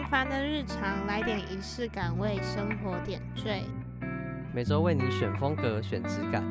[0.00, 3.62] 平凡的日常，来点仪式感，为生活点缀。
[4.50, 6.42] 每周为你选风格，选质感。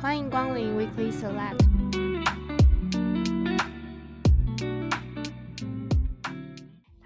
[0.00, 1.64] 欢迎光临 Weekly Select。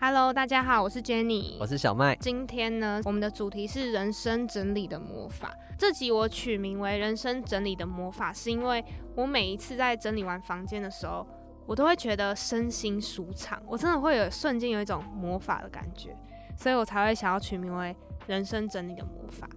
[0.01, 2.17] Hello，大家好，我是 Jenny，我是小麦。
[2.17, 5.55] 今天呢，我们的主题是人生整理的魔法。
[5.79, 8.83] 这集我取名为“人生整理的魔法”，是因为
[9.15, 11.27] 我每一次在整理完房间的时候，
[11.67, 16.17] 我都会觉得身心舒畅，我真的会有瞬间有一种魔法的感觉，
[16.57, 17.95] 所以我才会想要取名为
[18.27, 19.49] “人生整理的魔法”。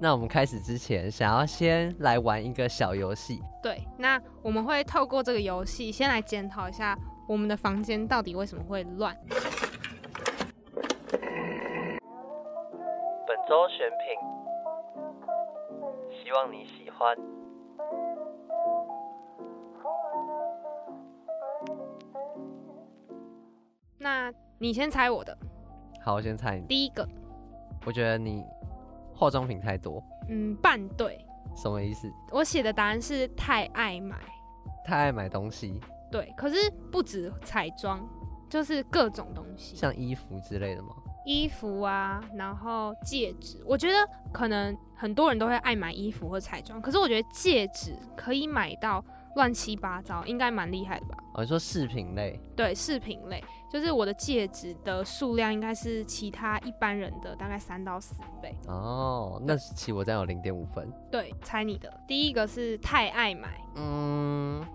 [0.00, 3.40] 那我们开始之前，想要先来玩一个小游戏。
[3.62, 9.16] 对，那我们会透过这个游戏，先来检讨一下我们的房间到底为什么会乱。
[13.24, 14.18] 本周选品，
[16.24, 17.16] 希望你喜欢。
[24.02, 25.36] 那你先猜我的。
[26.04, 26.66] 好，我先猜你。
[26.66, 27.08] 第一个，
[27.86, 28.44] 我觉得你
[29.14, 30.02] 化妆品太多。
[30.28, 31.24] 嗯，半对。
[31.54, 32.10] 什么意思？
[32.32, 34.16] 我写的答案是太爱买。
[34.84, 35.80] 太爱买东西。
[36.10, 36.56] 对，可是
[36.90, 38.04] 不止彩妆，
[38.50, 40.88] 就是各种东西，像衣服之类的吗？
[41.24, 43.94] 衣服啊，然后戒指，我觉得
[44.32, 49.04] 可能很多人都会爱买衣服或彩妆，可是我觉得戒指可以买到
[49.36, 51.16] 乱七八糟，应该蛮厉害的吧？
[51.34, 52.38] 哦，你说饰品类？
[52.54, 58.54] 对，饰品类，就是我的戒指的数量应该是其他一般人的大概三到四倍。
[58.66, 60.92] 哦，那其实我这样有零点五分。
[61.10, 61.92] 对，猜你的。
[62.06, 63.58] 第一个是太爱买。
[63.74, 64.01] 嗯，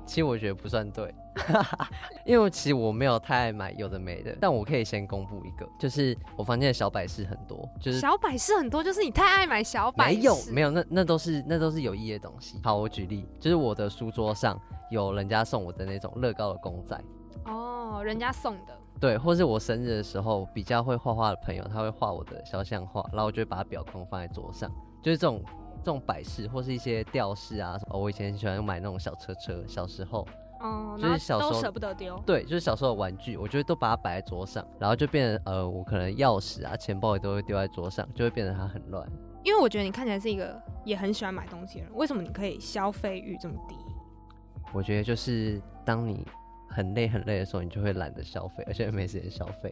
[0.08, 1.13] 其实我觉得不算对。
[2.25, 10.17] 因为其实我没有太爱买有的没的，但我可以先公布一个，就是我房间的小摆饰很多，就是小摆饰很多，就是你太爱买小摆饰。
[10.17, 12.59] 没有没有，那那都是那都是有意义的东西。
[12.63, 17.00] 好，我举例，就是我的书桌上有人家送我的那种乐高的公仔。
[17.45, 18.75] 哦，人家送的。
[19.00, 24.72] 对，或是我生日的时候，比较会画画的朋友，他会画我的肖像画，然后我就会把它裱框放在桌上，
[25.03, 25.39] 就是这种
[25.88, 27.78] 这种摆饰或是一些吊饰啊。
[27.78, 30.28] 什么，我以前喜欢买那种小车车，小时候。
[30.59, 32.22] 哦，就是小时候都舍不得丢。
[32.25, 39.08] 对，就是小时候的玩具，我觉得都把它摆在桌上，然后就变成呃，我可能钥匙啊、钱包也都会丢在桌上，就会变得它很乱。
[39.44, 43.75] 因为我觉得你看起来是一个也很喜欢买东西的人，为什么你可以消费欲这么低？
[44.74, 46.25] 我觉得就是当你
[46.68, 49.72] 很累很累的时候，你就会懒得消费，而且没时间消费。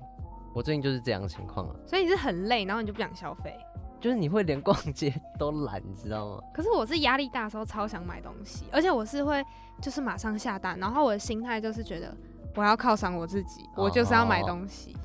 [0.53, 1.75] 我最近就是这样的情况啊。
[1.85, 3.57] 所以你是很累，然后你就不想消费？
[3.99, 6.41] 就是你会连逛街 都懒，你知道吗？
[6.53, 9.43] 可是我是压力大的时候超想买东西，而且我是会
[9.81, 12.15] 就是马上下单，然后我的心态就是觉得
[12.55, 14.95] 我要犒赏我自己，哦、我就是要买东西，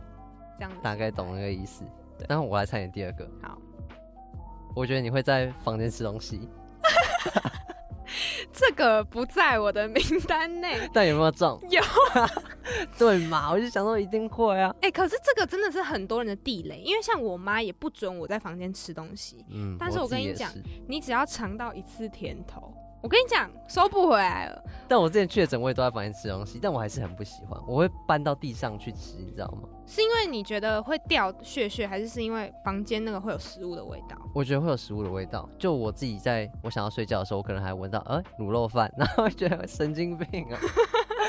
[0.57, 0.79] 这样子。
[0.83, 1.85] 大概懂那个意思。
[2.19, 3.29] 对，然后我来猜你第二个。
[3.43, 3.59] 好，
[4.75, 6.49] 我觉得你会在房间吃东西。
[8.53, 11.61] 这个不在我的名单内， 但有没有中？
[11.71, 11.83] 有，
[12.99, 13.51] 对嘛？
[13.51, 14.75] 我就想说一定会啊。
[14.77, 19.45] 哎、欸，可是这个真的是很多人的地雷，因为像我妈也不准我在房间吃东西。
[19.51, 20.51] 嗯，但是我跟你讲，
[20.89, 22.75] 你只要尝到一次甜头。
[23.03, 24.65] 我跟你讲，收不回来了。
[24.87, 27.59] 但我之前确诊，我也都在房间吃东西，但我还是很不喜欢。
[27.67, 29.69] 我会搬到地上去吃，你知道吗？
[29.87, 34.17] 是因为你觉得会掉屑屑，还是是因为房间那个会有食物的味道？
[34.35, 35.49] 我觉得会有食物的味道。
[35.59, 40.61] 就我自己在我想要睡觉的时候，我可能还闻到呃卤肉饭， 然后会觉得神经病啊。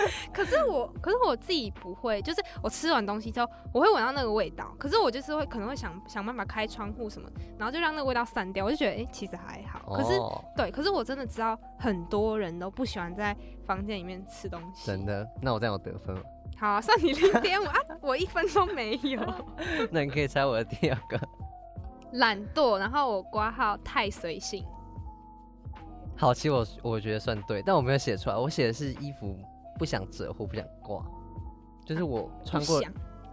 [0.33, 4.73] 可是我，可是我自己不会，就是我吃完东西之后，我会闻到那个味道。
[4.77, 8.65] 可是我就是会可能会想想办法开窗户什么，然后就让那个味道散掉。
[8.65, 9.93] 我就觉得，哎、欸，其实还好。
[9.95, 13.35] 可是，哦、对，可是我真的知道很多人都不喜欢在
[13.65, 14.87] 房间里面吃东西。
[14.87, 15.27] 真的？
[15.41, 16.21] 那我这样有得分吗？
[16.57, 19.19] 好、啊，算你零点五啊，我一分都没有。
[19.91, 21.19] 那你可以猜我的第二个。
[22.13, 24.63] 懒惰，然后我挂号太随性。
[26.17, 28.35] 好，其实我我觉得算对，但我没有写出来。
[28.35, 29.35] 我写的是衣服。
[29.81, 31.03] 不想折或不想挂，
[31.83, 32.79] 就是我穿过，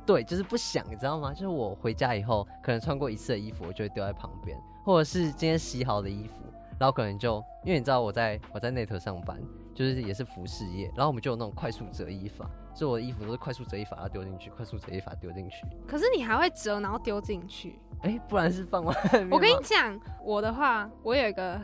[0.07, 1.31] 对，就是不想，你知道吗？
[1.35, 6.43] 就是我回家以后，可能穿过一次的衣服，我就会丢在旁边，或者是今天洗好的衣服，
[6.81, 7.37] 然后可能就
[7.67, 9.39] 因为你知道我在我在内头上班，
[9.75, 15.67] 就是也是服饰业，然后我们就有那种快速折衣法，所以我的衣服都是快速折衣法要丢进去，快速折衣法丢进去。
[15.87, 17.79] 可是你还会折，然后丢进去？
[18.01, 19.29] 哎、欸，不然是放外面。
[19.31, 21.61] 我跟你讲，我的话，我有一个。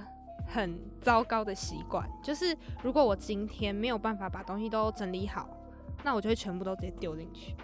[0.55, 5.49] 很糟糕的习惯，就是如果我今天没有办法把东西都整理好，
[6.05, 7.56] 那我就会全部都直接丢进去。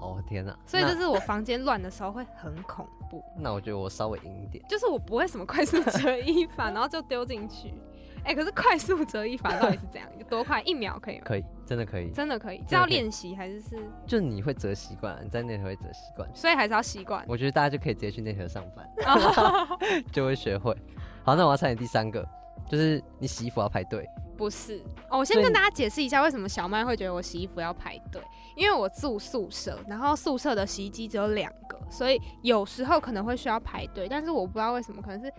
[0.00, 0.56] 哦天哪！
[0.66, 3.22] 所以就是我房间乱的时候会很恐怖。
[3.38, 7.72] 那我觉得我稍微赢一点，就是我不会什么快速折衣法，然后就丢进去。
[8.24, 10.08] 哎、欸，可是快速折衣法到底是怎样？
[10.18, 10.62] 有多快？
[10.62, 11.24] 一秒可以吗？
[11.24, 12.62] 可以，真的可以，真的可以。
[12.68, 13.76] 这要练习还是是？
[14.06, 17.24] 就你会折习惯，你在内特会折习惯，所以还是要习惯。
[17.28, 18.88] 我觉得大家就可以直接去内特上班，
[20.12, 20.76] 就会学会。
[21.24, 22.26] 好，那我要猜你第三个，
[22.68, 24.08] 就是你洗衣服要排队。
[24.36, 28.20] 不是哦，我先跟大家解释一下为什么小麦会觉得我洗衣服要排队，
[28.56, 35.32] 因为我住宿舍，然后宿舍的洗衣机只有两个，所以有时候可能会需要排队，但是我不知道为什么，可能是。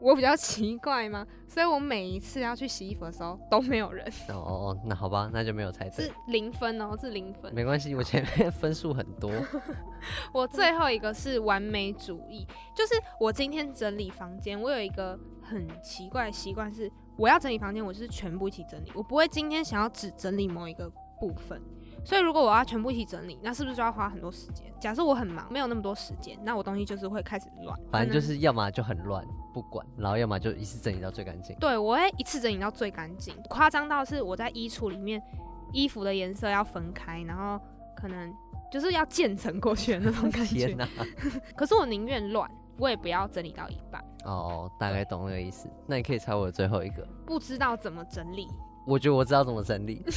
[0.00, 1.26] 我比较奇怪吗？
[1.48, 4.06] 所以我每一次要去洗衣服的时候都没有人。
[4.28, 6.04] 哦哦，那好吧，那就没有猜对。
[6.06, 7.52] 是零分哦，是零分。
[7.54, 9.30] 没关系，我前面分数很多。
[10.32, 21.60] 我最后一个是完美主义，就是我今天整理房间，我有一个很奇怪的习惯是，我要整理房间，我就是全部一起整理，我不会今天想要只整理某一个部分。
[22.06, 24.72] 所以如果我要全部一起整理，那是不是就要花很多时间？
[24.80, 27.76] 假设我很忙，没有那么多时间，那我东西就是会开始乱。
[27.90, 31.56] 反正就是要么就很乱，不管，然后要么就一次整理到最干净。
[31.58, 35.20] 对，我会一次整理到最干净，夸张到是我在衣橱里面
[35.72, 37.60] 衣服的颜色要分开，然后
[37.96, 38.32] 可能
[38.70, 40.68] 就是要渐层过去的那种感觉。
[40.68, 40.88] 天哪！
[41.56, 42.48] 可是我宁愿乱，
[42.78, 44.00] 我也不要整理到一半。
[44.24, 45.68] 哦，大概懂那个意思。
[45.88, 47.04] 那你可以猜我的最后一个。
[47.26, 48.46] 不知道怎么整理。
[48.86, 50.02] 我觉得我知道怎么整理。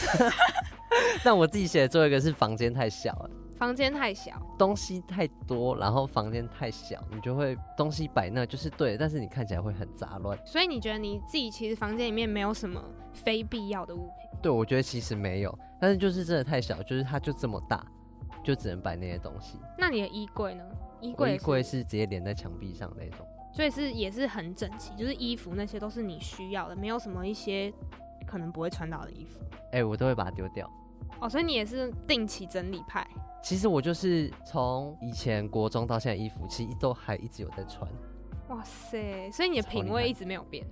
[1.23, 10.37] 但我自己写的最后一个是房间太小了，房间太小，东西太多，然后房间太小，你就会东西摆那就是对，但是你看起来会很杂乱。
[10.45, 12.81] 所以你觉得你自己其实房间里面没有什么
[13.13, 14.39] 非必要的物品？
[14.41, 17.85] 对，我觉得其实没有，但是就是真的太小，就是它就这么大，
[18.43, 19.59] 就只能摆那些东西。
[19.77, 20.63] 那你的衣柜呢？
[21.01, 27.73] 衣柜衣柜是直接连在墙壁上那种，所以是也是很整齐，就是衣服那些都是你需要的，没有什么一些
[28.29, 29.39] 可能不会穿到的衣服。
[29.71, 30.69] 哎、欸，我都会把它丢掉。
[31.19, 33.05] 哦，所以你也是定期整理派。
[33.41, 37.89] 其实我就是从以前国中到现在，衣服其实都还一直有在穿。
[38.49, 40.65] 哇塞，所以你的品味一直没有变。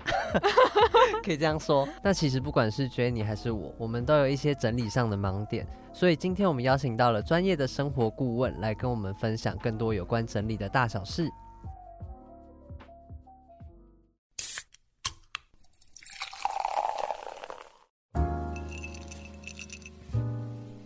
[1.24, 1.88] 可以这样说。
[2.04, 5.68] 那其实不管是 Jenny 还是我，我们都有一些整理上的盲点。
[5.94, 11.30] 所以今天我们邀请到了专业的生活顾问来跟我们分享更多有关整理的大小事。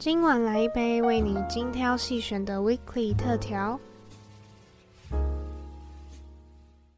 [0.01, 3.80] 今晚来一杯为你精挑细选的 Weekly 特调。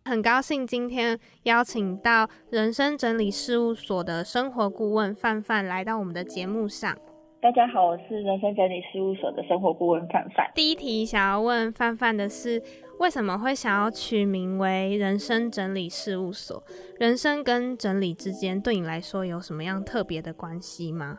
[0.05, 6.97] 很高兴今天邀请到人生整理事务所的生活顾问范范来到我们的节目上。
[7.41, 10.49] 大家好，我是人生整理事务所的生活顾问范范。
[10.55, 12.63] 第一题想要问范范的是，
[12.99, 16.63] 为什么会想要取名为人生整理事务所？
[16.97, 21.17] 人生跟整理之间对你来说有什么样特别的关系吗？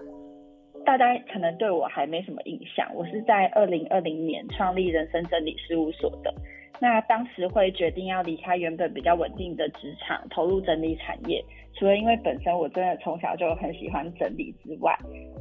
[0.85, 6.33] 大家可能对我还没什么印象，我是在二零二零年创立人生整理事务所的。
[6.81, 11.43] 那当时会决定要离开原本比较稳定的职场，投入整理产业，
[11.75, 14.95] 除了因为本身我真的从小就很喜欢整理之外，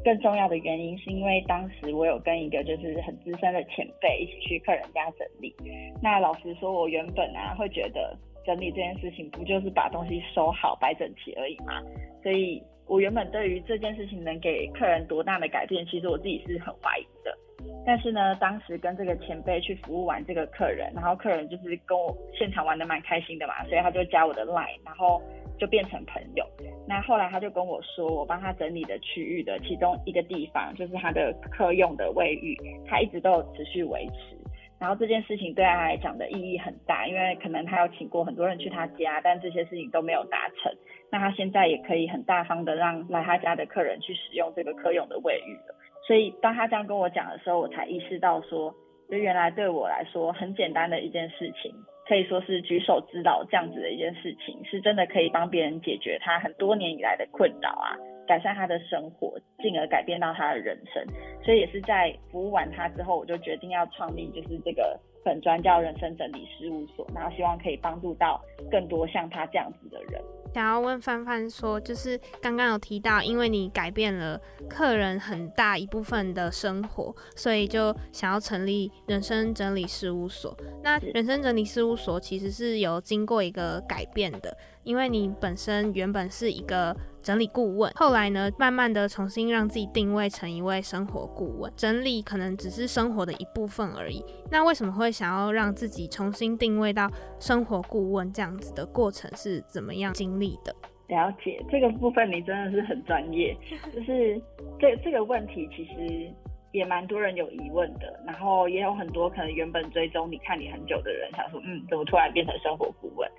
[0.04, 5.54] 更重要的原因是因为当时我有跟一个就是很资深的前辈一起去客人家整理。
[6.02, 8.16] 那老实说，我原本啊会觉得
[8.46, 11.82] 整理这件事情不就是把东西收好摆整齐而已吗？
[12.22, 12.62] 所以。
[12.88, 17.38] 我原本对于这件事情能给客人多大的改变，其实我自己是很怀疑的。
[17.86, 25.22] 但是呢，当时跟这个前辈去服务完这个客人，然后客人就是跟我现场玩的蛮开心的嘛，所以他就加我的 line，然后
[25.58, 26.46] 就变成朋友。
[26.86, 34.38] 那后来他就跟我说，我帮他整理的区域的其中一个地方，就是他的客用的卫浴，他一直都有持续维持。
[34.80, 40.74] 然后这件事情对他来讲的意义很大，因为可能他有请过很多人去他家，但这些事情都没有达成。
[41.10, 45.76] 那他现在也可以很大方的让来他家的客人去使用这个客用的卫浴了。
[46.06, 48.76] 所以当他这样跟我讲的时候，我才意识到说，
[49.10, 51.72] 就原来对我来说很简单的一件事情，
[52.06, 57.96] 可以说是举手之劳这样子的一件事情，是真的可以帮别人解决他很多年以来的困扰啊。
[58.28, 61.06] 改善他的生活，进而改变到他的人生，
[61.44, 70.22] 所以也是在服务完他之后，我就决定要创立就是这个本专叫人生整理事务所，然后希望可以帮助到更多像他这样子的人。
[70.54, 74.40] 想要问范范说，就是刚刚有提到，因为你改变了
[74.70, 80.56] 客人很大一部分的生活，所以就想要成立人生整理事务所。
[80.84, 91.72] 那人生整理事务所其实是有经过一个改变的，因为你本身原本是一个整理顾问，后来呢，慢慢的重新让自己定位成一位生活顾问。
[91.76, 94.24] 整理可能只是生活的一部分而已。
[94.52, 97.10] 那为什么会想要让自己重新定位到
[97.40, 100.76] 生活顾问这样子的过程是怎么样经历的？
[101.08, 103.56] 了解这个部分，你真的是很专业。
[103.94, 104.42] 就是
[104.80, 106.34] 这这个问题，其实
[106.74, 108.20] 也蛮多人有疑问的。
[108.28, 113.30] 然后也有很多可能原本追踪你看你很久的人，想说，嗯，怎么突然变成生活顾问？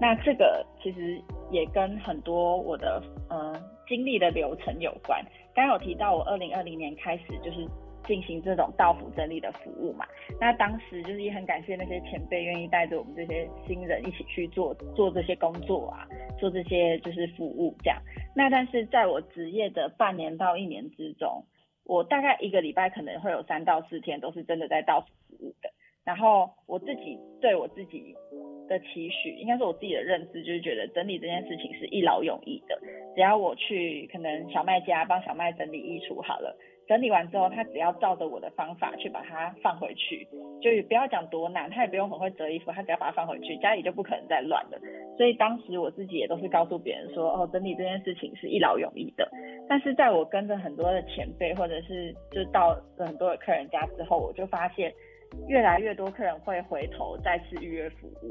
[0.00, 1.20] 那这个其实
[1.50, 3.52] 也跟很多我的呃
[3.86, 5.22] 经历的流程有关。
[5.54, 7.68] 刚有提到，我二零二零年开始就是
[8.06, 10.06] 进行这种到府整理的服务嘛。
[10.40, 16.06] 那当时就是也很感谢那些前辈愿意带着我们这些新人一起去做做这些工作啊，
[16.38, 18.00] 做这些就是服务这样。
[18.34, 21.44] 那但是在我职业的半年到一年之中，
[21.84, 25.70] 我大概一个礼拜可能会有三到四天都是真的在倒数十五的。
[26.04, 28.14] 然后我自己对我自己
[28.68, 32.78] 的期许，应该是我自己的认知，就是觉得整理这件事情是一劳永逸的。
[33.14, 40.26] 只要我去可能小麦家帮小麦整理衣橱好了，整理完之后，他只要照着我的方法去把它放回去，
[40.60, 44.78] 就不要讲多难，他也不用很会折衣服，他只要把它放回去，家里就不可能再乱了。
[45.16, 49.30] 所以当时我自己也都是告诉别人说，哦，整理这件事情是一劳永逸的。
[49.68, 54.92] 但是在我跟着很多的前辈，或者是就到很多的客人家之后，我就发现。
[55.48, 58.30] 越来越多客人会回头再次预约服务，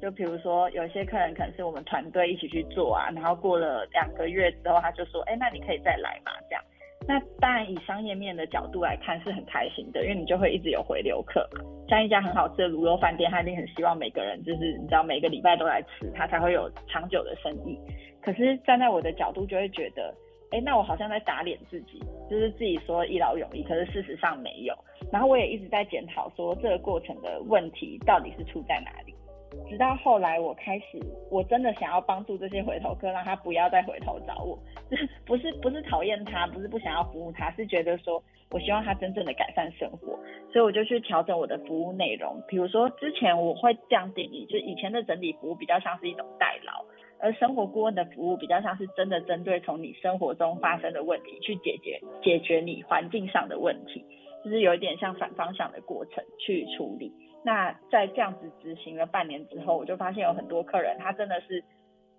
[0.00, 6.62] 就比如说有些客人可能是我们团队一起去做啊，然后过了两个月之后，他就说，哎，那你可以再来嘛，这样。
[7.06, 11.48] 那当然以商业面的角度来看是很开心的，因为你就会一直有回流客。
[11.88, 17.78] 像一家很好吃的卤肉饭店，他一定很希望每个人就是你知道每个礼拜都来吃，他才会有长久的生意。
[18.22, 20.14] 可是站在我的角度就会觉得。
[20.50, 24.72] 哎，那我好像在打脸自己，就是自己说一劳永逸，可是事实上没有。
[25.10, 29.13] 然后我也一直在检讨，说这个过程的问题到底是出在哪里。
[29.68, 34.58] 直到后来我开始，我真的想要帮助这些回头客，让他不要再回头找我，
[34.90, 40.18] 就是不是不是讨厌他，不是不想要服务他，是觉得说我希望他真正的改善生活，
[40.52, 42.42] 所以我就去调整我的服务内容。
[42.46, 46.84] 比如说之前我会这样定义，就以前的整理服务比较像是一种代劳。
[47.20, 54.04] 而生活顾问的服务比较像是真的针对从你生活中发生的问题去解决解决你环境上的问题，
[54.44, 57.10] 就是有一点像反方向的过程去处理。
[57.44, 61.62] 那在这样子执行了半年之后，我就发现有很多客人他真的是，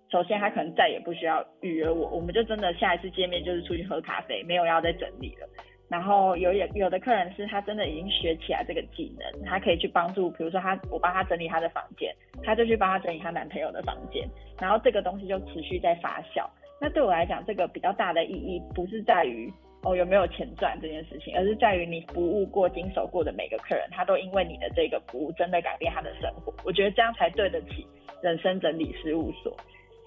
[0.08, 5.48] 首先他可能再也不需要预约我，我们就真的下一次见面就是出去喝咖啡，没有要再整理了。
[5.88, 14.28] 然后有也有的客人是他真的已经学起来这个技能，他可以去帮助，比如说他我帮他整理他的房间，他就去帮他整理他男朋友的房间，
[14.60, 16.44] 然后这个东西就持续在发酵。
[16.80, 19.52] 那对我来讲，这个比较大的意义不是在于
[19.86, 26.52] 哦有没有钱赚这件事情，而是在于你服务过、经手过的每个客人，他都因为你的这个服务真的改变他的生活。
[26.64, 27.86] 我觉得这样才对得起
[28.20, 29.56] 人生整理事务所，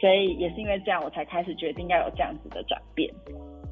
[0.01, 3.09] 所以也是因为这样，我才开始决定要有这样子的转变。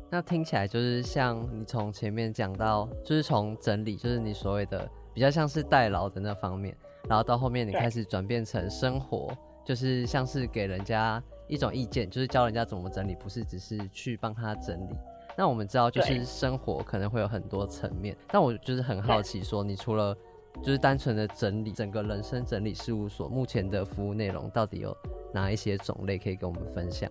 [0.10, 6.74] 那听起来就是像你从前面讲到，就是从整理，就是你所谓的比较像是代劳的那方面，
[7.10, 9.28] 然后到后面你开始转变成生活，
[9.66, 14.96] 就是像是给人家一种意见，就是教人家怎么整理，不是只是去帮他整理。
[15.38, 20.18] 那我们知道，就是生活可能会有很多层面，但我就是很好奇，说你除了
[20.64, 24.98] 就是单纯的整理，整个人生整理事务所目前的服务内容到底有
[25.32, 27.08] 哪一些种类可以跟我们分享？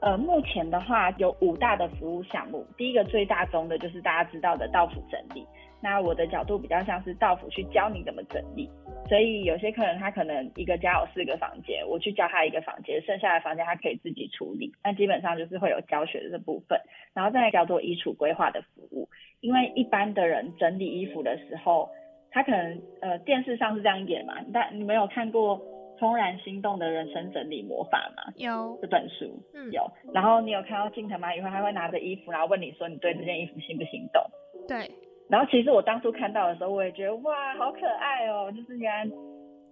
[0.00, 2.66] 呃，目前的话有五大的服务项目。
[2.76, 5.46] 第一个最大宗的就是大家知道的到府整理。
[5.80, 8.68] 那我的角度比较像是到府去教你怎么整理，
[9.08, 14.72] 所以有些客人他可能一个家有四个房间，我去教他一个房间，剩下的房间他可以自己处理。
[14.82, 16.80] 那基本上就是会有教学的这部分，
[17.14, 19.08] 然后再来叫做衣橱规划的服务。
[19.40, 21.90] 因为一般的人整理衣服的时候，
[22.30, 25.60] 他可能呃电视上是这样演嘛，但你没有看过。
[26.00, 28.32] 怦然心动的人生整理魔法吗？
[28.36, 29.82] 有这本书，嗯，有。
[30.14, 34.22] 然后你有看到近藤麻以后，他会拿着衣服，然后问你说，你对这件衣服心不心动？
[34.68, 34.88] 对。
[35.28, 39.14] 然后其实我当初看到的时候，我也觉得哇，好可爱哦，就是原来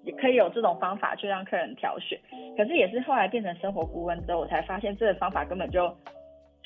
[0.05, 2.19] 也可以有这种方法去让客人挑选。
[2.57, 5.95] 可是也是后来变成生活顾问之后，我才发现这个方法根本就。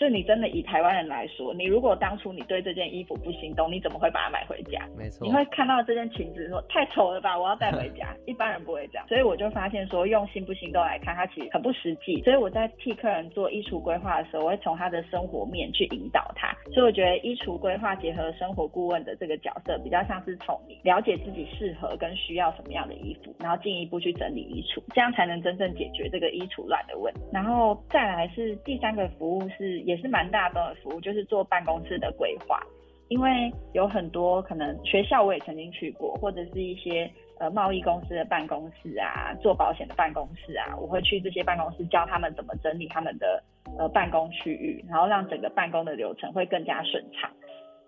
[0.00, 4.88] 就你真的以台湾人来说，你如果当初你对这件衣服不心动，你怎么会把它买回家？
[4.96, 8.16] 没错，你会看到这件裙子说太丑了吧，我要带回家。
[8.26, 12.22] 一般人不会这样，所以我就发现说用心不心动来看，它其实很不实际。
[12.22, 16.56] 所以我在替客人做衣橱规划的时候，我会从他的生活面去引导他。
[16.72, 27.20] 所以我觉得衣橱规划结合生活顾问的这个角色，比较像是从你了解自己适合跟需要什么样的衣服，然后进一步去整理衣橱，这样才能真正解决这个衣橱乱的问题。
[27.30, 29.89] 然后再来是第三个服务是。
[29.90, 32.62] 也是蛮大的服务，就是做办公室的规划，
[33.08, 43.42] 因为有很多可能学校我也曾经去过，或者是一些呃贸易公司的办公室啊，做保险的办公室啊，我会去这些办公室教他们怎么整理他们的
[43.76, 47.28] 呃办公区域，然后让整个办公的流程会更加顺畅。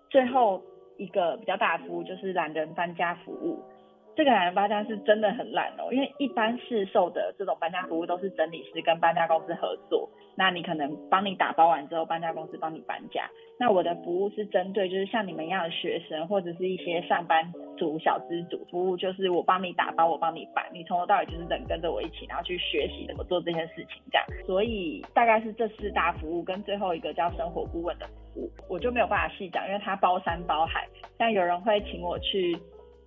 [0.09, 0.61] 最后
[0.97, 3.63] 一个比较大的服务就是懒人搬家服务。
[4.15, 13.27] 这个懒人搬家是真的很懒哦，因为一般市售的这种搬家服务都是整理师跟搬家公司合作，那你可能帮你打包完之后，搬家公司帮你搬家。
[13.59, 24.25] 那我的服务是针对就是像你们一样的学生或者是一些上班族、小资族，服务就是我帮你打包，我帮你搬，你从头到尾就是等跟着我一起，然后去学习怎么做这件事情这样。
[24.45, 28.51] 所以大概是这四大服务跟最后一个叫生活顾问的服务。
[28.69, 30.87] 我就没有办法细讲，因为它包山包海。
[31.17, 32.57] 但有人会请我去，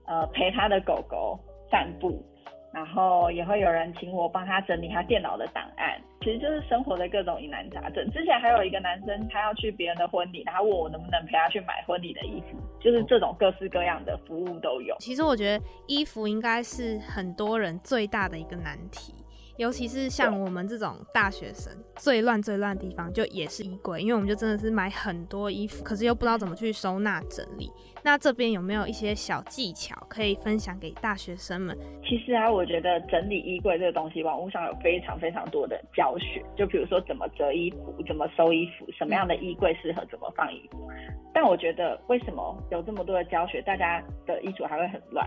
[0.07, 1.39] 呃，陪他的狗狗
[1.71, 2.25] 散步。
[2.73, 8.05] 然后也会有人请我帮他整理他电脑的档案，其实就是生活的各种疑难杂症。
[8.11, 14.95] 之前还有一个男生，他要去别人的婚礼，他问我能不能陪他去买婚礼的衣服，就是这种各式各样的服务都有。
[14.99, 19.15] 其实我觉得衣服应该是很多人最大的一个难题。
[19.57, 27.71] 尤其是像我们这种大学生，最乱最乱的地方就也是衣柜，因为我们就真的是买很多衣服，可是又不知道怎么去收纳整理。
[28.05, 31.77] 那这边有没有一些小技巧可以分享给大学生们？
[32.05, 40.87] 其实啊，我觉得整理衣柜这个东西，网络上有非常非常多的教学，就比如说怎么折衣服、怎么收衣服、什么样的衣柜适合怎么放衣服。
[41.33, 45.27] 但我觉得，为什么有这么多的教学，大家的衣橱还会很乱？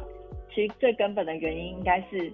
[0.54, 2.32] 其实最根本的原因应该是。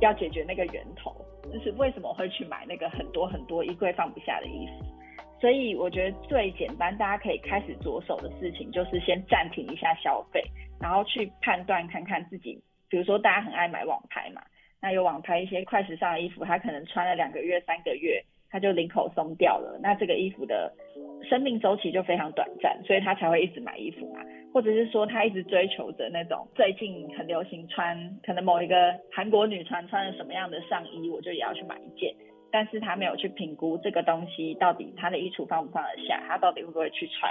[0.00, 1.14] 要解决那个源头，
[1.52, 4.86] 就是为什么我会去买那个很多很多衣柜放不下的衣服。
[5.40, 10.42] 所以我觉得最简单，大家可以开始着手的事情，就是先暂停一下消费，
[10.80, 14.42] 然后去判断看看自己，比如说大家很爱买网拍嘛，
[14.80, 20.72] 那有网拍一些快时尚的衣服，他可能穿了两个月、三个月，他就领口松掉了，那这个衣服的
[21.24, 24.20] 生命周期就非常短暂，所以他才会一直买衣服嘛。
[24.52, 32.14] 或者是说他一直追求着那种最近很流行穿，可能某一个韩国女团穿了什么样的上衣，我就也要去买一件。
[32.50, 37.30] 但是他没有去评估这个东西到底他的衣橱放不放得下，他到底会不会去穿，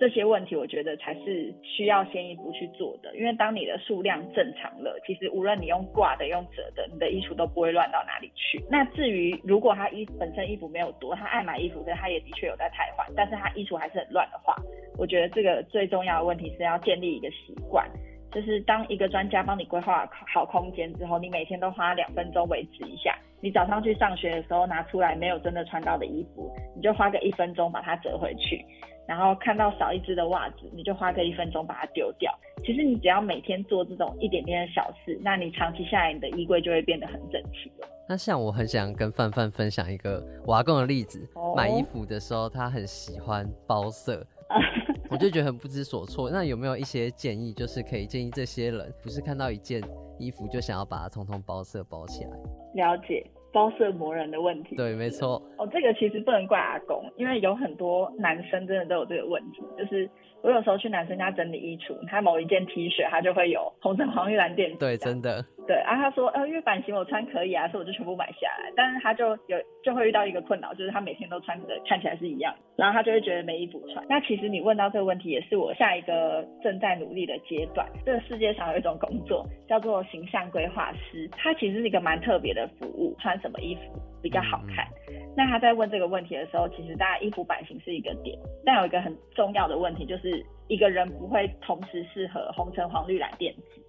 [0.00, 3.14] 这些问题我觉得才是需要先一步去做的。
[3.14, 8.58] 因为当你的数量正常了，其实无论你用挂的用折的，你的衣橱都不会乱到哪里去。
[8.70, 14.56] 那至于如果他衣本身衣服没有多，他爱买衣服，可是他也的确有在汰换，但是他衣橱还是很乱的话，
[14.96, 17.86] 我觉得这个最重要的问题是要建立一个习惯。
[18.32, 23.18] 就是当一个专家帮你规划好空间之后，你每天都花两分钟维持一下。
[23.42, 28.64] 你早上去上学的时候拿出来没有真的穿到的衣服，你就花个一分钟把它折回去。
[29.10, 32.32] 然后看到少一只的袜子，你就花个一分钟把它丢掉。
[32.58, 37.88] 其实你只要每天做这种一点点的小事，那你长期下来，你的衣柜就会变得很整齐了。
[38.08, 44.24] 那像我很想跟范范分享一个我阿公的例子，哦、买衣服的时候他很喜欢包色。
[45.10, 46.30] 我就觉得很不知所措。
[46.30, 49.82] 那有没有一些建议，就是可以建议这些人，不是看到一件
[50.20, 52.30] 衣服就想要把它通通包色包起来？
[52.74, 54.76] 了解包色魔人的问题。
[54.76, 55.42] 对，没错。
[55.58, 60.08] 哦，这个其实不能怪阿公，因为有很多男生真的都有这个问题，就是。
[60.42, 64.78] 我有时候去男生家整理衣橱，他某一件 T 恤，他就会有红橙黄绿蓝靛紫。
[64.78, 65.44] 对，真的。
[65.66, 68.72] 对，然后他说，呃，因为版型我穿可以啊，所以我就全部买下来。
[68.74, 74.04] 但是他就有就会遇到一个困扰，就是他每天都穿的看起来是一样，然后他就会觉得没衣服穿。
[74.08, 77.86] 那其实你问到这个问题，也是我下一个正在努力的阶段。
[78.04, 83.80] 这个世界上有一种工作叫做形象规划师，他其实是一个蛮特别的服务，穿什么衣服
[84.20, 84.86] 比较好看。
[85.08, 90.29] 嗯那他在问这个问题的时候，其实大家衣服版型是一个点，但有一个很重要的问题，就是
[90.68, 93.80] 一个人不会同时适合红橙黄绿蓝靛紫。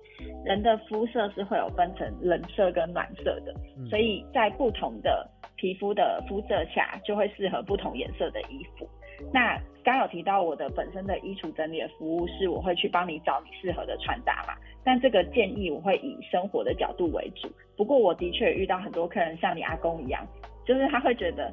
[0.45, 3.54] 人的肤色是会有分成冷色跟暖色的，
[3.89, 8.88] 所以在不同的皮肤的肤色下，就会适合不同颜色的衣服。
[9.34, 17.49] 那刚有提到我的本身的衣橱整理的服务是，我会去帮你找你适合的穿搭嘛，但这个建议我会以生活的角度为主。
[17.75, 20.25] 不过我的确遇到很多客人像你阿公一样。
[20.63, 21.51] 就是他会觉得，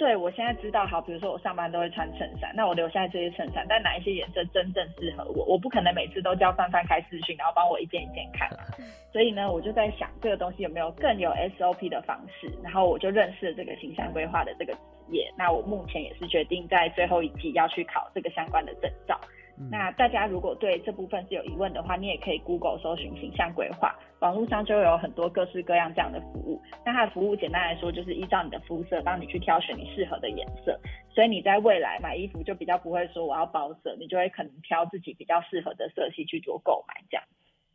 [0.00, 5.44] 对，我现在知道，好，比如说我上班都会穿衬衫，那我留下这些衬衫，但哪一些颜色真正适合我？
[5.44, 8.48] 我不可能每次都叫范范开视讯，然后帮我一件一件看。
[9.12, 15.30] 所以呢，我就在想这个东西有没有更有 SOP 的方式，然后我就认识了这个形象规划的这个职业。
[15.36, 19.20] 那我目前也是决定在最后一季要去考这个相关的证照。
[19.68, 26.62] 那大家如果对这部分是有疑问的话，你也可以 Google 搜寻形象规划，网络上就会有很多各式各样这样的服务。
[26.86, 30.78] 那它的服务简单来说，就是依照你的肤色帮你去挑选你适合的颜色，
[31.12, 37.24] 所以你在未来买衣服就比较不会说我要包色，你就会可能挑自己比较适合的色系去做购买这样。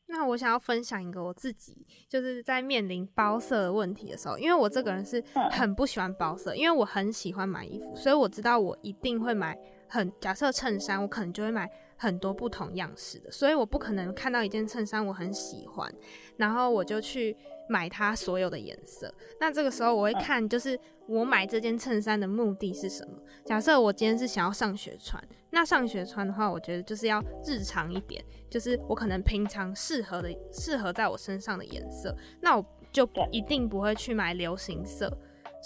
[0.08, 9.58] 那我想要分享一个我自己就是在面临包色的问题的时候，因为我这个人是很不喜欢包色，因为我很喜欢买衣服，所以我知道我一定会买。
[9.96, 15.92] 很假设衬衫，我可能就会买很多不同样式的，所以我不可能看到一件衬衫我很喜欢，
[16.38, 17.36] 然后我就去
[17.70, 19.14] 买它所有的颜色。
[19.40, 23.18] 那这个时候我会看，就是我买这件衬衫的目的是什么？
[23.46, 35.10] 假设我今天是想要上学穿，那上学穿的话，我觉得就是要日常一点，就是我可能平常适合的、适合在我身上的颜色，那我就一定不会去买流行色。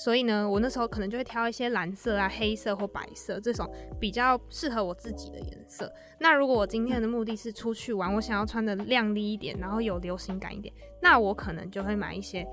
[0.01, 5.91] 所以呢，我那时候可能就会挑一些蓝色啊、黑色或白色这种比较适合我自己的颜色。
[6.17, 12.47] 那如果我今天的目的是出去玩，我想要穿的亮丽一点，然后有流行感一点，那我可能就会买一些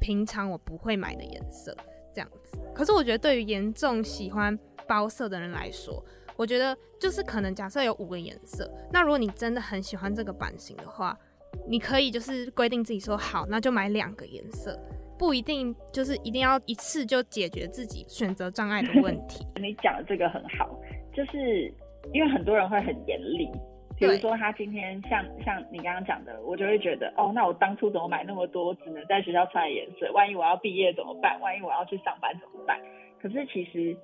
[0.00, 1.72] 平常我不会买的颜色，
[2.12, 2.58] 这样子。
[2.74, 4.58] 可是我觉得对于严重喜欢
[4.88, 11.16] 包色的人来说，我觉得就是可能假设有五个颜色，那如果你真的很喜欢这个版型的话，
[11.68, 14.76] 你可以就是规定自己说好，那就买两个颜色，
[15.18, 19.44] 不一定就是一定要一次就解决自己选择障碍的问题。
[19.60, 20.78] 你讲的这个很好，
[21.12, 21.72] 就是
[22.12, 23.50] 因为很多人会很严厉，
[23.98, 30.10] 比如说他今天像像你刚刚讲的，我就会觉得哦，那我当初怎么买那么多只能在学校穿的颜色？
[30.12, 31.40] 万一我要毕业怎么办？
[31.40, 32.80] 万一我要去上班怎么办？
[33.20, 33.96] 可是其实。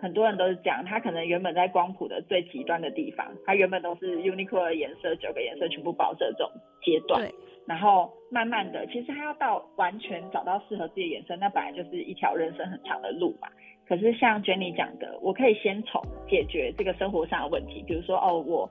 [0.00, 6.48] 很多人都是讲，他可能原本在光谱的最极端的地方，他原本都是 Uniqlo 的颜色，九个颜色全部包着这种
[6.84, 7.28] 阶段。
[7.68, 13.48] 然后慢慢的，其实他要到完全找到适合自己的颜色，那本来就是一条人生很长的路嘛。
[13.86, 18.70] 可是像 Jenny 讲的，我可以先从解决这个生活上的问题，比如说哦，我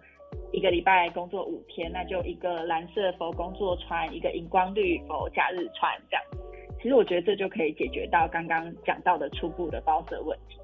[0.51, 6.23] 一个礼拜工作五天，那就一个蓝色佛工作穿，一个荧光绿佛假日穿这样。
[6.81, 10.57] 其实我觉得这就可以解决到刚刚讲到的初步的包色问题。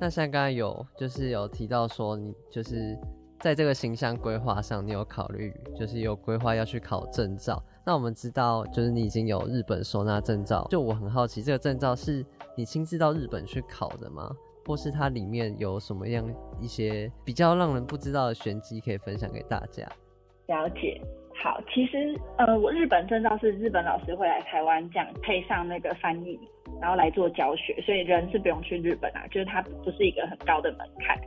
[0.00, 2.96] 那像刚才有就是有提到说，你就是
[3.40, 7.62] 在这个形象规划上，你有考虑就是有规划要去考证照。
[7.86, 12.24] 那我们知道，就是你已经有日本收纳证照，就我很好奇，这个证照是
[12.54, 14.30] 你亲自到日本去考的吗？
[14.66, 16.22] 或是它里面有什么样
[16.60, 19.88] 一些比较让人不知道的玄机可以分享给大家？
[20.46, 21.00] 了解。
[21.42, 26.38] 好，其实呃，我日本证照是日本老师会来台湾讲，配上那个翻译，
[26.78, 31.18] 然后来做教学，所以人是不用去日本啊，就是它不是一个很高的门槛。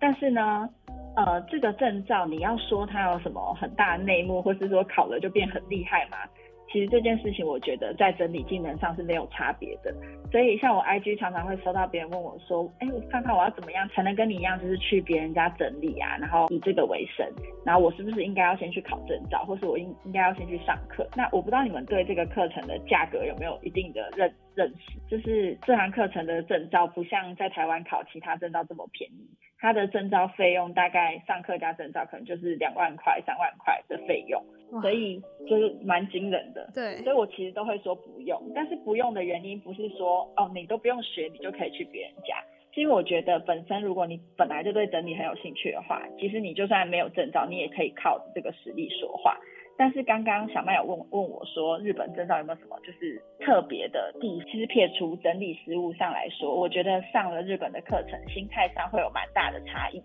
[0.00, 0.68] 但是呢，
[1.16, 6.18] 呃，这个证照你要说它有什么很大的内幕，或是说考了就变很厉害吗？
[6.70, 9.94] 其实这件事情，我觉得在整理技能上是没有差别的。
[10.30, 17.30] 所以像我 IG 常常会收到别人问我说：“哎，我看看我要怎么样才能跟你一样，就是去别人家整理啊，然后以这个为生。
[17.62, 21.06] 然后我是不是应该要先去考证照，或是我应应该要先去上课？
[21.14, 24.98] 那我不知道你们对这个课程的价格有没有一定的认认识？
[25.10, 29.28] 就是这堂课程的证照不像在台湾考其他证照这么便宜，
[29.62, 34.42] 它的证照费用大概上课加证照可能就是两万块、三万块的费用。”
[34.80, 49.36] 所以就是蛮惊人的，对，所以我其实都会说不用，但是不用的原因不是说哦，你都不用学，你就可以去别人家，是因为我觉得本身如果你本来就对整理很有兴趣的话，其实你就算没有证照，你也可以靠这个实力说话。
[49.82, 54.48] 但是刚刚小麦有问问我说，日本证照有没有什么就是特别的地方？
[54.48, 60.00] 其实撇除整理实务上来说，我觉得上了日本的课程，心态上会有蛮大的差异，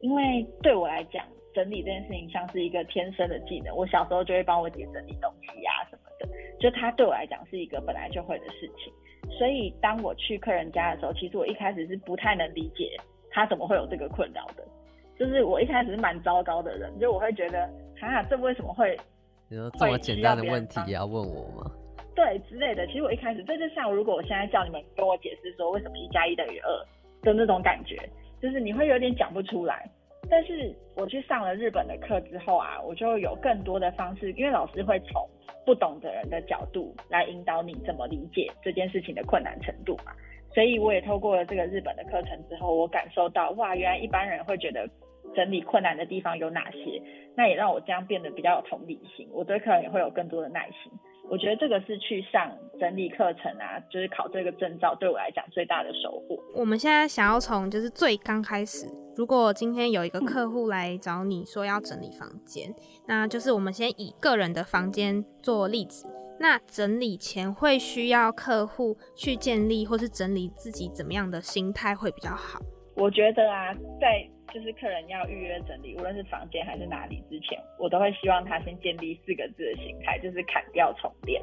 [0.00, 1.24] 因为对我来讲。
[1.54, 6.28] 整理这件事情像是一个天生的技能，我小时候就会帮我姐整理东西啊什么的，
[6.60, 8.92] 就它对我来讲是一个本来就会的事情。
[9.30, 12.94] 所以当我去客人家的时候，其实我一开始是不太能理解
[13.30, 14.62] 他怎么会有这个困扰的，
[15.18, 17.68] 就是我一开始是蛮糟糕的人，就我会觉得，
[18.00, 18.98] 哈、啊，这为什么会？
[19.48, 21.70] 你说这么简单的问题也要问我吗？
[22.14, 22.86] 对，之类的。
[22.86, 26.70] 其实我一开始，这就像如果我现在叫你们跟我解释说为什么一加一等于二
[27.22, 27.96] 的那种感觉，
[28.40, 29.88] 就是你会有点讲不出来。
[30.28, 35.28] 但是我去上了日本的课之后啊，我就有更多的方式，因为老师会从
[35.64, 40.12] 不懂的人的角度来引导你怎么理解这件事情的困难程度嘛。
[40.52, 44.88] 所以我也透过了这个日本的课程之后，我感受到哇，原来一般人会觉得
[45.36, 47.00] 整理困难的地方有哪些，
[47.36, 50.90] 那也让我这样变得比较有同理心，我对客人也会有更多的耐心。
[51.28, 56.38] 我觉得这个是去上整理课程啊，就是考这个证照，对我来讲最大的收获。
[56.54, 62.72] 我们现在想要从就是最刚开始，如果今天有一个客户来找你说要整理房间，
[63.08, 66.06] 那就是我们先以个人的房间做例子。
[66.38, 72.60] 那整理前会需要客户去建立或是整理自己怎么样的心态会比较好？
[72.96, 81.42] 我觉得啊，在就是客人要预约整理，无论是房间还是哪里之前，我都会希望他先建立四个字的形态，就是砍掉重练。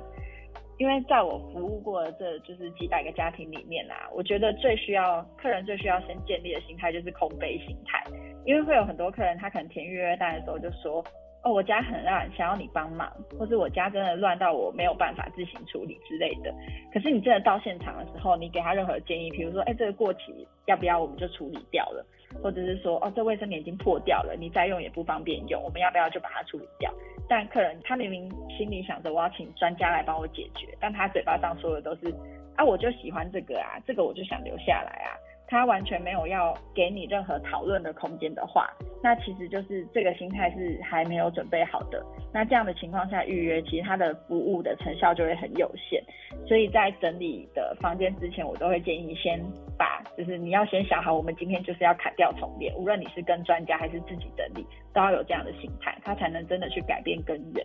[0.80, 8.04] 因为在我服务过的这就是几百个家庭里面啊，我觉得最需要客人最需要先建立的心态就是空杯心态，
[8.46, 11.04] 因为会有很多客人他可能填预约单的时候就说。
[11.44, 16.54] 哦，我家很乱，想要你帮忙，或是我家真的乱到我没有办法自行处理之类的。
[16.94, 22.06] 可是你真的到现场的时候，你给他任何建议，比如说，哎，这个过期要不要我们就处理掉了，
[22.42, 26.90] 或者是说，哦，这卫生棉已经破掉了，你再用也不方便用，我们要不要就把它处理掉？
[27.28, 32.14] 但客人他明明心里想着我要请专家来帮我解决，但他嘴巴上说的都是，
[32.56, 35.12] 啊，我就喜欢这个啊，这个我就想留下来啊。
[35.54, 38.68] 他完全没有要给你任何讨论的空间的话，
[39.04, 42.04] 那其实就是这个心态是还没有准备好的。
[42.34, 46.04] 那这样的情况下预约，其实他的服务的成效就会很有限。
[46.48, 49.40] 所以在整理的房间之前，我都会建议先
[49.78, 57.64] 把，就是你要先想好，我们今天就是要砍掉重练，无论你是跟专家还是自己整理，都要有这样的心态，他才能真的去改变根源。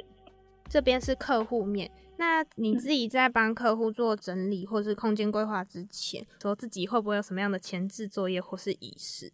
[0.68, 9.32] 这边是客户面，那你自己在帮客户做整理或是空间规划之前，说自己会不会有什么样的前置作业或是仪式？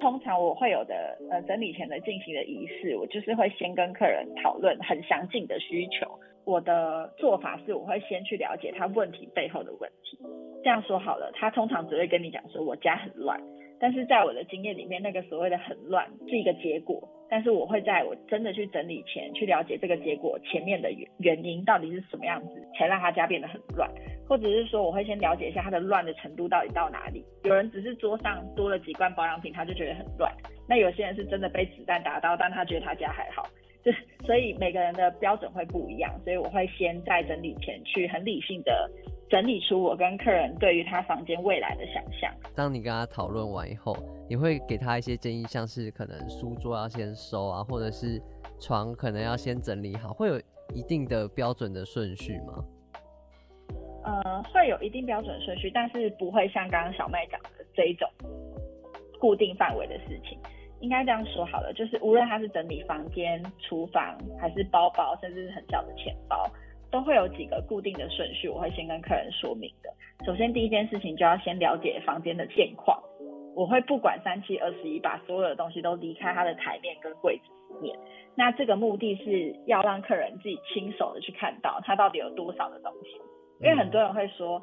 [0.00, 6.10] 通常我会有的呃整理前的进行的仪式，我就是会先跟客人讨论很详尽的需求。
[6.44, 10.18] 我的做法是，我会先去了解他问题背后的问题。
[10.62, 13.40] 这样说好了，他通常只会跟你讲说我家很乱，
[13.84, 17.06] 但是在我的经验里面，那个所谓的很乱是一个结果。
[17.28, 23.90] 但是我会在我真的去整理前去了解这个结果前面的原原因到底是什么样子，才让他家变得很乱，
[24.26, 27.22] 或者是说我会先了解一下他的乱的程度到底到哪里。
[27.42, 30.32] 有人只是桌上多了几罐保养品，他就觉得很乱；
[30.66, 33.46] 那有些人是真的被子弹打到，但他觉得他家还好。
[33.84, 33.92] 就
[34.24, 38.90] 所以每个人的标准会不一样，所以我会先在整理前去很理性的
[39.30, 42.32] 整理出我跟客人对于他房间未来的想象。
[42.54, 43.96] 当你跟他讨论完以后，
[44.28, 48.20] 你会给他一些建议，像是可能书桌要先收啊，或者是
[48.60, 50.38] 床可能要先整理好，会有
[50.74, 52.64] 一定的标准的顺序吗？
[54.04, 58.08] 呃，会有一定标准顺序，但是不会像刚刚小麦讲的这一种
[59.18, 60.38] 固定范围的事情。
[60.80, 66.46] 应该这样说好了，就是无论他是整理房间、厨房，还是包包，甚至是很小的钱包，
[66.94, 69.90] 都会有几个固定的顺序，我会先跟客人说明的。
[70.24, 72.96] 首先，第一件事情就要先了解房间的现况，
[73.56, 77.98] 我会不管三七二十一，把所有的东西都离开他的台面跟柜子里面。
[78.36, 83.20] 那这个目的是要让客人自己亲手的去看到他到底有多少的东西，
[83.60, 84.62] 因为很多人会说。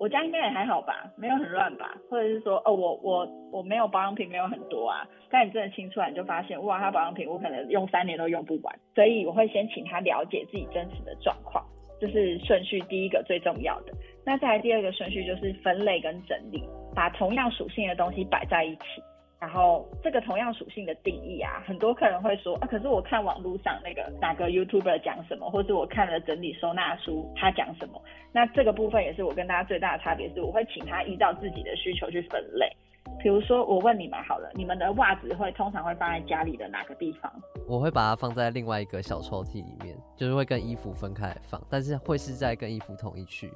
[0.00, 5.06] 我家应该也还好吧，没有很乱吧，或者是说，哦，我我我没有保养品，没有很多啊。
[5.28, 8.74] 但你真的清出来，你就发现，哇，他保养品我可能用三年都用不完。
[8.94, 11.62] 所以我会先请他了解自己真实的状况，
[12.00, 13.92] 这是顺序第一个最重要的。
[14.24, 19.02] 那再来第二个顺序就是分类跟整理，把同样属性的东西摆在一起。
[19.40, 28.00] 然后这个同样属性的定义啊，很多客人会说啊，可是我看网络上那个哪个 YouTuber 讲什么，或是我看了整理收纳书他讲什么，
[28.32, 32.70] 那这个部分也是我跟大家最大的差别，是我会请他依照自己的需求去分类。
[33.18, 37.32] 比如说我问你们好了，你们的袜子会通常会放在家里的哪个地方？
[37.66, 43.50] 我会把它放在另外一个小抽屉里面，就是会跟衣服分开来放，但是会是在跟衣服同一区。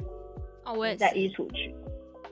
[0.64, 1.74] 哦，我也在衣橱区。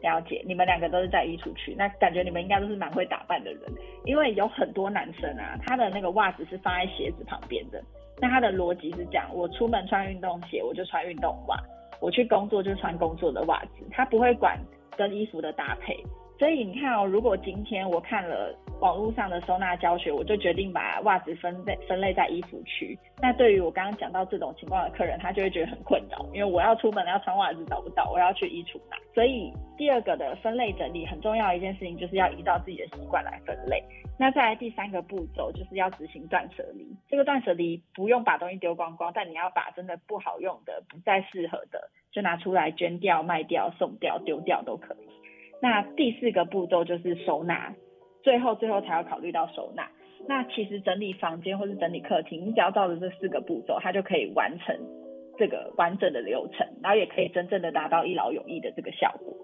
[0.03, 3.61] 了解，你们两个都是在衣橱区，那感觉你们应该都是蛮会打扮的人，
[4.05, 7.83] 因为有很多男生啊，他的那个袜子是放在鞋子旁边的，
[8.21, 11.57] 那他的逻辑是这样：我出门穿运动鞋，我就穿运动袜；
[12.01, 14.59] 我去工作就穿工作的袜子，他不会管
[14.97, 15.97] 跟衣服的搭配。
[16.39, 22.99] 所以你看哦，如果今天我看了网络上的收纳教学，我就决定把袜子分类分类在衣服区。
[23.21, 28.97] 那对于我刚刚讲到这种情况的客人，他就会觉得很困扰，因为我要出门要穿袜子找不到，我要去衣橱拿。
[29.15, 33.81] 所以第二个的分类整理很重要的一件事情，就是要依照自己的习惯来分类。
[34.19, 36.85] 那再来第三个步骤，就是要执行断舍离。
[37.09, 45.07] 这个断舍离不用把东西丢光光，但你要把真的不好用的、不再适合的，就拿出来捐掉、卖掉、送掉、丢掉都可以。
[45.61, 47.73] 那第四个步骤就是收纳，
[48.23, 49.89] 最后最后才要考虑到收纳。
[50.29, 54.77] 那其实整理房间或是整理客厅，你只要照着这四个步骤，它就可以完成
[55.37, 59.37] 这个完整的流程，然后也可以真正的达到一劳永逸的这个效果。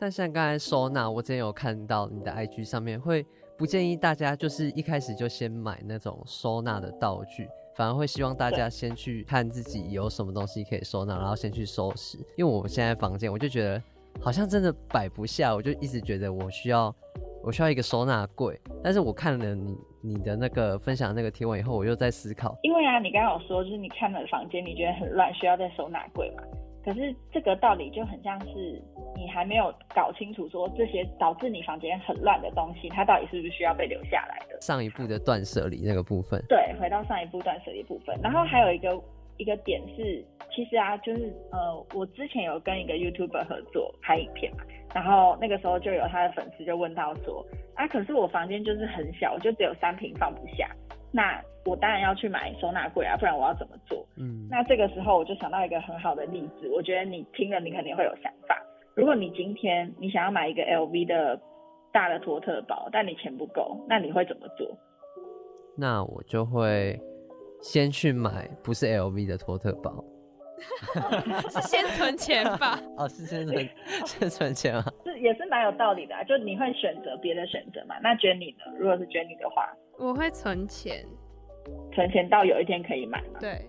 [0.00, 3.24] 但像刚才收纳，我之前有看到你的 IG 上面会
[3.56, 12.18] 不建议大家就是一开始就先买那种收纳的道具，反而会希望大家先去看自己有什么东西可以收纳，然后先去收拾。
[12.36, 13.80] 因为我现在房间，我就觉得。
[14.20, 16.92] 好像真的摆不下，我就一直觉得我需要，
[17.42, 18.58] 我需要一个收纳柜。
[18.82, 22.56] 但是我看了你你的那个分享那个贴文以后，我又在思考。
[22.62, 26.42] 因为啊，你刚刚有说，就是你看了房间，你觉得很乱，需要再收纳柜嘛？
[26.84, 28.82] 可是这个道理就很像是
[29.14, 34.60] 你还没有搞清楚，说这些导致你房间很乱的东西，它到底是不是需要被留下来的？
[34.60, 36.42] 上一步的断舍离那个部分。
[36.48, 39.00] 对，回到上一步断舍离部分，然后还有一个。
[39.40, 50.68] 一个点是，其实啊，就是呃，我之前有跟一个 YouTuber 合作拍影片嘛，然后那个时候就有他的粉丝就问到说，啊，可是我房间就是很小，我就只有三平放不下，
[51.12, 54.04] 那我当然要去买收纳柜啊，不然我要怎么做？
[54.16, 58.56] 嗯，那这个时候我就想到一个很好的例子，我觉得你听了你肯定会有想法。
[58.94, 61.40] 如果你今天你想要买一个 LV 的
[61.92, 64.66] 大的托特包，但你钱不够，那你会怎么做？
[65.76, 66.98] 那我就会。
[67.60, 69.92] 先去买不是 LV 的托特包，
[71.50, 72.80] 是先存钱吧？
[72.96, 73.68] 哦，是先存，
[74.04, 76.22] 先存钱啊，是也是蛮有道理的啊。
[76.24, 77.96] 就你会选择别的选择嘛？
[78.02, 78.72] 那娟你呢？
[78.78, 79.68] 如果是娟你的话，
[79.98, 81.04] 我会存钱，
[81.92, 83.38] 存钱到有一天可以买嘛？
[83.40, 83.64] 对，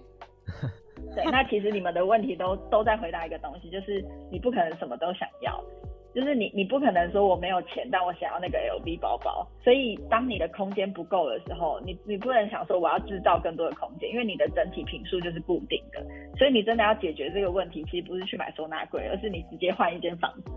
[1.15, 1.23] 对。
[1.31, 5.63] 那其实你们的问题都都在回答一个东西，就是你不可能什么都想要。
[6.13, 9.47] 就是你，你不可能说我没有钱，但我想要那个 LV 包包。
[9.63, 16.03] 所以当你的空间不够的时候，你你不能想说我要制造更多的空间，因为你的整体坪数就是固定的。
[16.37, 20.51] 所以你真的要解决这个问题，其实不是去买收纳柜，而是你直接换一间房子。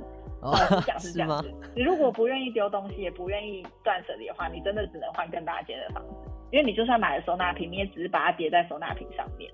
[0.85, 1.55] 讲是这样子。
[1.77, 9.49] 你如果不愿意丢东西，也不愿意断舍离的话，你真的只能换更大间的房子，因为你就算买了收纳品，你也只是把它叠在收纳品上面。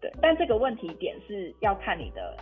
[0.00, 2.34] 对，但这个问题点是要看你的，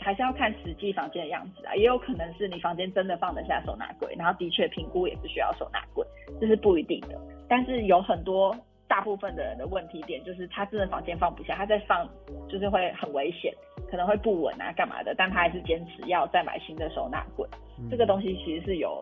[0.00, 1.74] 还是要看实际房间的样子啊。
[1.74, 6.04] 也有可能是你房间真的放得下收纳柜，然后的确评估也是需要收纳柜，
[6.40, 7.20] 这是不一定的。
[7.48, 8.56] 但是有很多。
[8.90, 12.04] 大部分的人的问题点就是他真的房间放不下，他在放
[12.48, 13.54] 就是会很危险，
[13.88, 17.46] 可能会不稳啊，干嘛的，但他还是坚持要再买新的收纳柜。
[17.78, 17.88] 嗯。
[17.88, 19.00] 这个东西其实是有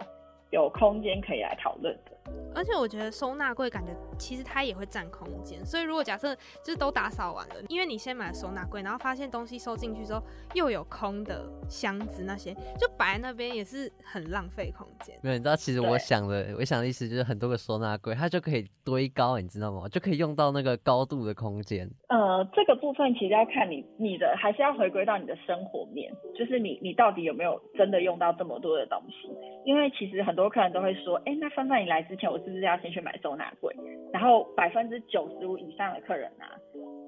[0.51, 2.13] 有空间可以来讨论的。
[2.55, 10.23] 而且我觉得收纳柜感觉其实它也会占空间，所以如果假设就是都打扫完了，因为你先买了收纳柜，然后发现东西收进去之后
[10.55, 15.19] 又有空的箱子那些，就摆在那边也是很浪费空间。
[15.23, 19.89] 没有，你知道其实我想的，我想的意思就是很多个收纳柜，它就可以堆高，你知道吗？
[19.89, 21.89] 就可以用到那个高度的空间。
[22.09, 29.29] 呃，这个部分其实要看你你的，还是要回归到你的生活面，就是你你到底有没有真的用到这么多的东西？
[29.65, 32.39] 因为其实很多客人都会说，哎，那范范你来之前我。
[32.39, 33.75] 是不是要先去买收纳柜？
[34.13, 36.57] 然后百分之九十五以上的客人啊，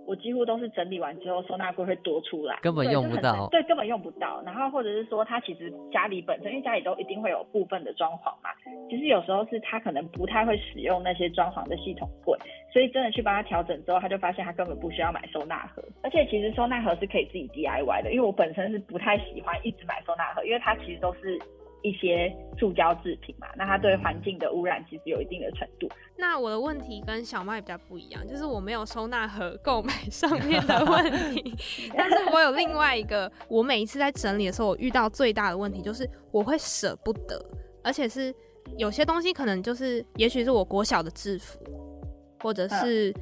[0.06, 3.48] 我几乎都是整理完之后收纳柜会多出来，根本用不到。
[3.48, 4.42] 对，根本用不到。
[4.44, 8.50] 然后或者是说他其实家里本身，因为家里都一定会有部分的装潢嘛，
[8.90, 12.36] 其实有时候是他可能不太会使用那些装潢的系统柜，
[12.70, 15.82] 所以真的去帮他调整之后，他就发现他根本不需要买收纳盒。
[16.02, 21.38] 而且其实收纳盒是可以自己 DIY 的，因为我本身是不太喜欢一直买收纳盒，因为它其实都是。
[21.82, 25.88] 一些塑胶制品嘛，那它对环境的污染其实有一定的程度。
[26.16, 31.56] 那我的问题跟小麦比较不一样，就是我没有收纳盒购买上面的问题，
[31.96, 37.42] 但是我有另外一个，我每一次在整理的时候，我遇到最大的问题就是我会舍不得，
[37.82, 38.34] 而且是
[38.76, 41.58] 有些东西可能就是，也许是我国小的制服，
[42.40, 43.14] 或者是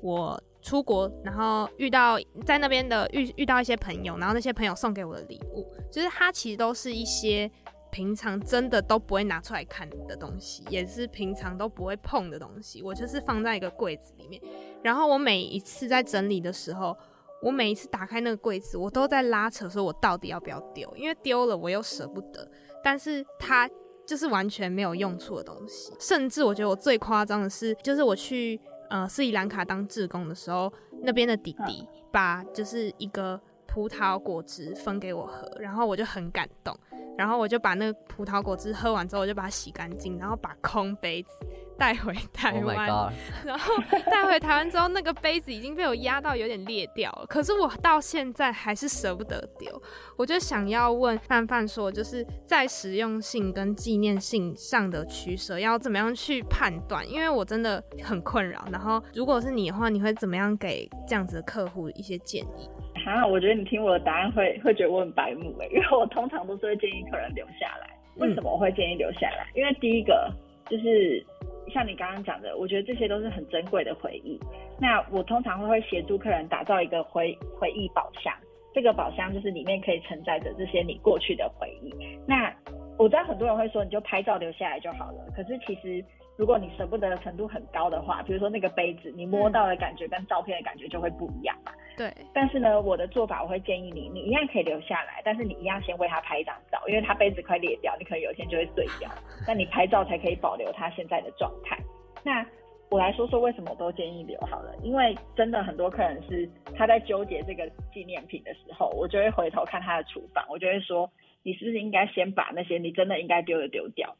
[0.00, 7.50] 我出国然后遇到在那边的遇遇到一些朋友，然后那些朋友送给我的礼物，就是它其实都是一些。
[7.96, 14.38] 平常真的都不会拿出来看的东西，也是平常都不会碰的东西，我就是放在一个柜子里面。
[14.82, 16.94] 然后我每一次在整理的时候，
[17.40, 20.94] 我每一次打开那个柜子，我都在拉扯，说我到底要不要丢？
[20.94, 22.46] 因为丢了我又舍不得，
[22.84, 23.66] 但是它
[24.06, 25.90] 就是完全没有用处的东西。
[25.98, 33.40] 甚至我觉得我最夸张的是，就是我去呃斯里兰卡当志工的时候，那边的弟弟把就是一个
[33.76, 36.74] 葡萄果汁分给我喝，然后我就很感动。
[37.18, 41.30] 然后我就把那个葡萄果汁喝完之后，我就把它洗干净，然后把空杯子
[41.78, 42.88] 带回台湾。
[42.88, 43.10] Oh、
[43.44, 43.74] 然后
[44.10, 47.26] 带回台湾之后，那个杯子已经被我压到有点裂掉了。
[47.26, 49.82] 可是我到现在还是舍不得丢。
[50.16, 57.06] 我就想要问范范说，就是在实用性跟纪念性上的取舍，要怎么样去判断？
[57.10, 58.66] 因为我真的很困扰。
[58.70, 62.68] 然后如果是你的话，你会怎么样给这样子的客户一些建议？
[63.06, 67.88] 啊，我觉得你听我的答案会会觉得我很白目哎，因为我通常都是会建议客人留下来。
[68.16, 69.46] 为什么我会建议留下来？
[69.54, 70.28] 因为第一个
[70.68, 71.24] 就是
[71.72, 74.40] 像你刚刚讲的，我觉得这些都是很珍贵的回忆。
[74.80, 78.34] 那我通常会会协助客人打造一个回回忆宝箱，
[78.74, 81.94] 这个宝箱就是里面可以承载着这些你过去的回忆。
[82.26, 82.52] 那
[82.98, 86.04] 我知道很多人会说，你就拍照留下来就好了，可是其实。
[86.38, 91.72] 如果你舍不得的程度很高的话，比如说那个杯子，你摸到的感觉跟照片的感觉就会不一样嘛。
[91.96, 92.12] 对。
[92.32, 99.10] 但是呢，我的做法我会建议你，你一样可以留下来，但是你一样先为他拍一张照，因为他杯子快裂掉，你可能有一天就会碎掉。
[99.46, 101.78] 那你拍照才可以保留他现在的状态。
[102.22, 102.46] 那
[102.90, 111.10] 我来说说为什么我都建议留好了，因为真的很多客人是他在纠结这个纪念品的时候，我就会回头看他的厨房，我就会说，
[111.42, 114.16] 你是不是应该先把那些你真的应该丢的丢掉，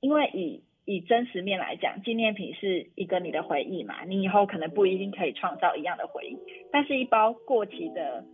[0.00, 0.62] 因为以。
[0.86, 6.38] 以真实面来讲，纪念品是一个你的回忆嘛，你以后可能不一定可以创造一样的回忆，
[6.70, 8.24] 但是一包过期的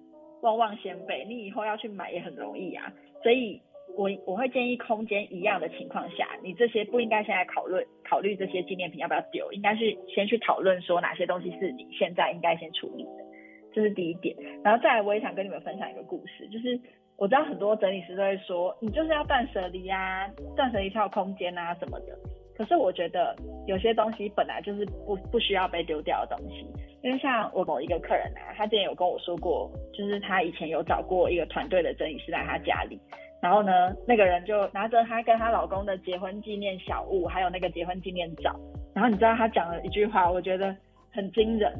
[0.42, 2.92] 旺旺仙贝，你以后要去买也很容易啊。
[3.22, 3.60] 所以
[3.96, 13.24] 我我会建议空间一样的情况下，你这些不应该现在考虑考虑这些纪念品要不要丢，应该是先去讨论说哪些东西是你现在应该先处理的，
[13.72, 14.36] 这是第一点。
[14.64, 16.80] 然后再来，我也想跟你们分享一个故事，就是
[17.20, 22.18] 我知道很多整理师都会说，你就是要断舍离啊，断舍离才有空间啊什么的。
[22.56, 26.66] 可是我觉得有些东西本来就是不不需要被丢掉的东西，
[27.02, 32.98] 因为像我某一个客人啊，他之前有跟我说过，就是他以前有找过一个团队的整理师来他家里，
[33.42, 38.58] 然后呢，那个人就拿着他跟他老公的结婚纪念小物，还有那个结婚纪念照，
[38.94, 40.74] 然后你知道他讲了一句话，我觉得
[41.12, 41.70] 很惊人，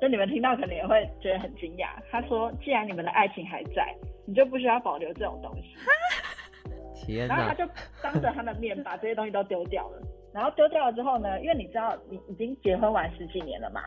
[0.00, 1.88] 就你们听到可能也会觉得很惊讶。
[2.10, 3.94] 他说：“既然你们的爱情还在，
[4.26, 5.74] 你就不需要保留这种东西。”
[7.06, 7.36] 天哪！
[7.36, 7.72] 然后他就
[8.02, 10.02] 当着他的面把这些东西都丢掉了。
[10.32, 13.82] 然后丢掉了之后呢，因为你知道你已经结婚完十几年了嘛，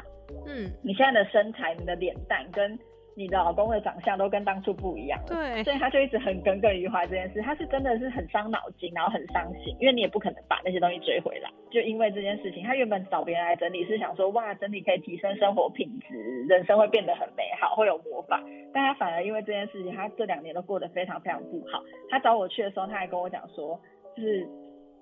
[0.47, 2.77] 嗯，你现在的身材、你的脸蛋跟
[3.21, 7.39] 你你的老公的长相都跟当初不一样了，对，所以他就一直很耿耿于怀这件事。
[7.41, 11.51] 他是真的是很伤脑筋，然后很伤心，因为你也不可能把那些东西追回来。
[11.69, 16.15] 就因为这件事情，他原本找别人来整理是想说，哇，整理可以提升生活品质，
[16.49, 18.41] 人生会变得很美好，会有魔法。
[18.73, 21.79] 但他反而因为这件事情，他这两年都过得非常非常不好。
[22.09, 23.79] 他找我去的时候，他还跟我讲说，
[24.17, 24.47] 就是。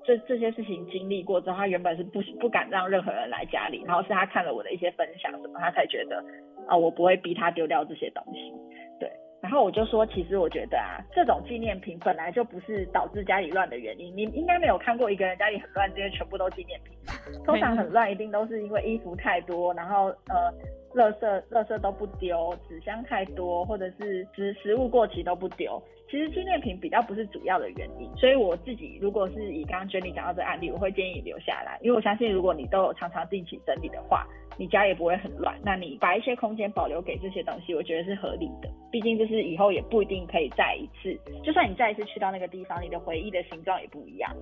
[0.05, 6.24] 这这些事情经历过之后，他原本是不不敢让任何人来家里，然后是他看了我的一些分享什么，他才觉得
[6.70, 8.53] 啊、哦，我不会逼他丢掉这些东西。
[8.99, 9.11] 对，
[9.41, 14.15] 然后我就说，其实我觉得啊，这种纪念品本来就不是导致家里乱的原因。
[14.15, 16.93] 你应该没有看过一个人家里很乱，这些全部都纪念品。
[17.45, 20.53] 通常很乱一定都是因为衣服太多，然后呃。
[20.95, 25.80] 垃圾，垃圾都不丢，纸箱太多，或者是食食物过期都不丢。
[26.10, 34.26] 其实纪念品比较不是主要的原因，所以我自己如果是以刚刚 Jenny 讲到这案例，我会建议你留下来，因为我相信如果你都有常常定期整理的话，
[34.57, 35.55] 你家也不会很乱。
[35.64, 38.70] 那你把一些空间保留给这些东西，我觉得是合理的。
[38.91, 44.36] 毕竟就是以后也不一定可以再一次，就算你再一次去到那个地方，你的回忆的形状也不一样。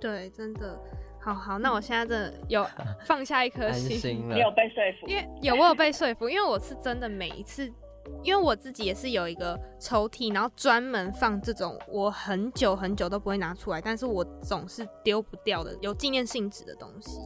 [0.00, 0.78] 对，真的。
[1.20, 2.64] 好好，那我现在真的有
[3.04, 5.06] 放下一颗心， 心你有被说服？
[5.08, 7.70] 因为有我有被说服，因为我是真的每一次，
[8.22, 17.20] 因为我自己也是有一个抽屉，然后专门放这种我很久很久都不会拿出来，但是我总是丢不掉的有纪念性质的东西，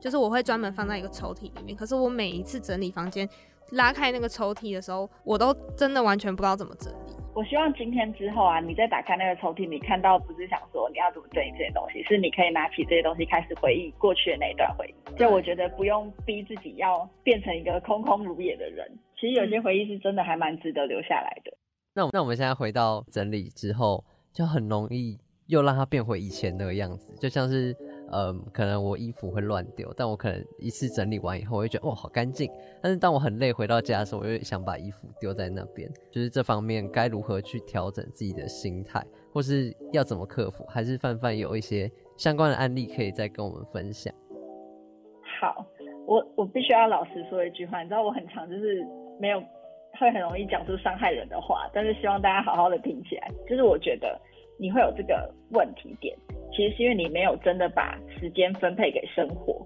[0.00, 1.76] 就是我会专门放在一个抽屉里面。
[1.76, 3.28] 可是我每一次整理房间，
[3.72, 7.12] 拉开那个抽屉的时候，我都真的完全不知道怎么整理。
[7.34, 15.18] 我希望今天之后啊，你再打开那个抽屉，你看到不是想说你要怎么整理这些东西，是你可以拿起这些东西开始回忆过去的那一段回忆。
[15.18, 18.88] 就我觉得不用逼自己要变成一个空空如也的人，
[19.24, 21.50] 其实有些回忆是真的还蛮值得留下来的。
[21.94, 27.74] 那那我们现在回到整理之后，就很容易又让它变回以前那个样子，就像是。
[28.12, 32.48] 嗯，可能我衣服会乱丢，但我可能一次整理完以后，我会觉得哦，好干净。
[32.82, 35.90] 但是当我很累回到家的时候，我又想把衣服丢在那边。
[36.12, 39.02] 就是这方面该如何去调整自己的心态，
[39.32, 40.64] 或是要怎么克服？
[40.66, 44.14] 还是范范有一些相关的案例可以再跟我们分享？
[45.40, 45.66] 好，
[46.06, 48.86] 我我必须要老实说一句话，你知道我很常就是
[49.20, 49.42] 没有
[49.98, 53.28] 会很容易讲出伤害人的话，但是希望大家好好的听起来。
[53.48, 54.20] 就是我觉得
[54.58, 56.16] 你会有这个问题点。
[56.52, 59.60] 其实是因为你没有真的把时间分配给生活。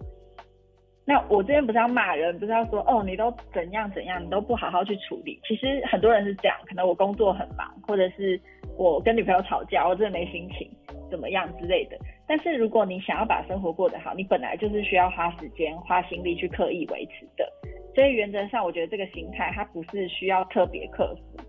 [1.05, 5.39] 那我这边不是要骂人，不是要说哦，你都怎样怎样，你都不好好去处理。
[5.47, 8.41] 其实很多人是这样，可能我工作很忙，或者是
[8.77, 10.71] 我跟女朋友吵架，我真的没心情，
[11.11, 11.99] 怎么样之类的。
[12.27, 17.51] 但是如果你想要把生活过得好，你本来就是需要花时间、花心力去刻意维持的。
[17.99, 21.43] 所以原则上，我觉得这个心态它不是需要特别克服，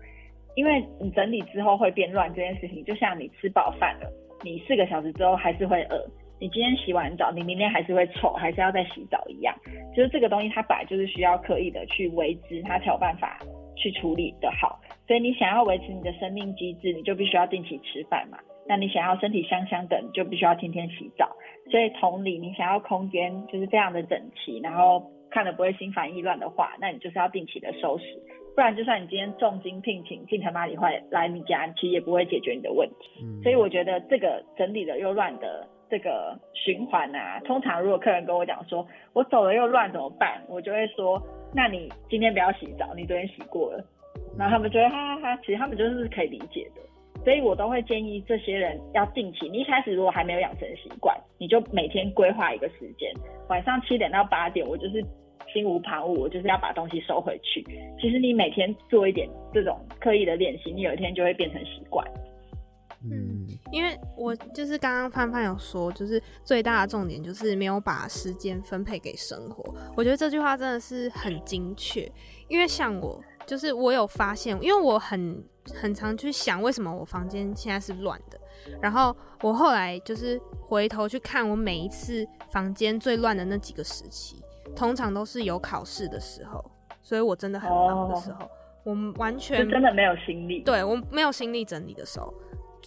[0.56, 4.12] 因为你整理之后会变乱这件事情，就像你吃饱饭了。
[4.42, 6.04] 你四个小时之后还是会饿，
[6.40, 9.54] 你今天洗完澡，你明天还是会臭，还是要再洗澡一样。
[9.94, 13.38] 就是这个东西，它本来就是需要刻意的去维持，它才有办法
[13.76, 14.80] 去处理的好。
[15.06, 18.36] 所以你想要维持你的生命机制，你就必须要定期吃饭嘛。
[18.66, 21.30] 那你想要身体香香的，你就必须要天天洗澡。
[21.70, 28.04] 所以同理，你想要空间就是非常的整齐，然后看了不会心烦意乱的话，那你就是要定期的收拾。
[28.52, 33.22] 不然，就算你今天重金聘请近藤麻里惠来你家，其实也不会解决你的问题。
[33.22, 40.42] 嗯、所以我觉得这个整理的又乱的这个循环啊，通常如果客人跟我讲说，我走了又乱怎么办？
[40.48, 41.22] 我就会说，
[41.54, 43.84] 那你今天不要洗澡，你昨天洗过了。
[44.36, 46.82] 然后他们觉得哈哈哈，其实他们就是可以理解的。
[47.24, 49.48] 所以我都会建议这些人要定期。
[49.48, 53.12] 你一开始如果还没有养成习惯，你就每天规划一个时间，
[53.48, 55.02] 晚上七点到八点，我就是。
[55.52, 57.64] 心无旁骛，我就是要把东西收回去。
[58.00, 62.06] 其实你每天做一点这种刻意的练习，你有一天就会变成习惯。
[63.02, 69.74] 嗯，因为我就是刚刚范范有说，就是最大的重点就是没有把时间分配给生活。
[69.96, 72.06] 我觉得这句话真的是很精确。
[72.48, 75.42] 因为像我，就是我有发现，因为我很
[75.74, 78.38] 很常去想，为什么我房间现在是乱的。
[78.82, 84.42] 然后我后来就是回头去看我每一次房间最乱的那几个时期。
[84.76, 86.64] 通常都是有考试的时候，
[87.02, 88.50] 所以我真的很忙的时候，哦、
[88.84, 90.60] 我们完全真的没有心力。
[90.62, 92.32] 对，我没有心力整理的时候，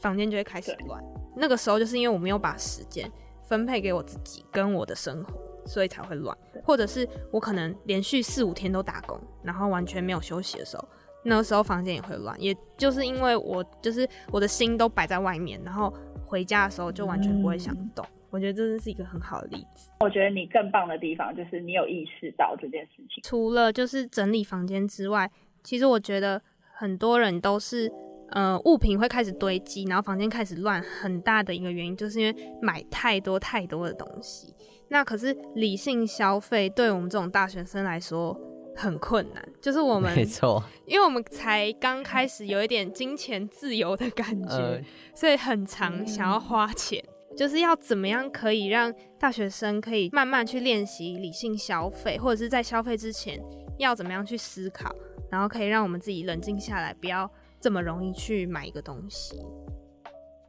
[0.02, 1.04] 房间就会开始乱。
[1.36, 3.12] 那个时候就是因为我没有把时间
[3.44, 5.34] 分配给我自己跟我的生活，
[5.66, 6.38] 所以才会乱。
[6.64, 10.88] 或者是我可能连续四五天都打工，然后完全没有休息的时候，
[11.24, 12.40] 那个时候房间也会乱。
[12.40, 15.92] 也就是因为我就是我的心都摆在外面，然后
[16.26, 18.06] 回家的时候就完全不会想动。
[18.06, 19.92] 嗯我觉得这是一个很好的例子。
[20.00, 23.22] 我觉得你更棒的地方就是你有意识到这件事情。
[23.22, 25.30] 除了就是整理房间之外，
[25.64, 26.42] 其实我觉得
[26.74, 27.88] 很多人都是，
[28.32, 30.82] 呃，物品会开始堆积，然后房间开始乱。
[30.82, 34.52] 很大的一个原因就是因为买太多太多的东西。
[34.88, 38.36] 那可是理性消费对我们这种大学生来说，
[38.76, 44.82] 很困难，就是我们没错，因为我们才刚开始有一点金钱自由的感觉，呃、
[45.14, 47.00] 所以很常想要花钱。
[47.34, 53.40] 嗯、就是要怎么样可以让大学生可以慢慢去练习理性消费，或者是在消费之前
[53.78, 54.94] 要怎么样去思考，
[55.32, 57.30] 然后可以让我们自己冷静下来，不要
[57.60, 59.38] 这么容易去买一个东西。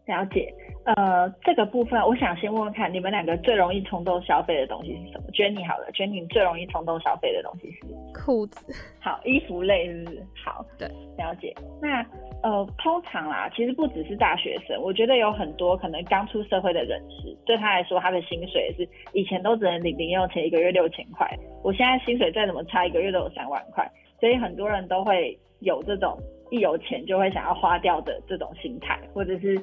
[0.07, 0.53] 了解，
[0.85, 8.70] 呃，这个部分我想先问问看，你们两个最容易冲动消费的东西是什么？Jenny 好了，Jenny 最容易冲动消费的东西是裤子。
[9.01, 10.26] 好，衣服类是不是？
[10.45, 11.55] 好，对，了解。
[11.80, 12.05] 那
[12.45, 21.26] 呃，通常啦，其实不只是大学生，我觉得有很多可能刚出社会的人士，对他来说，他的薪水是以前都只能领零用钱，一个月六千块，
[21.62, 23.90] 我现在薪水再怎么差，一个月都有三万块，
[24.20, 26.18] 所以很多人都会有这种
[26.51, 29.61] 一有钱就会想要花掉的这种心态，或者是。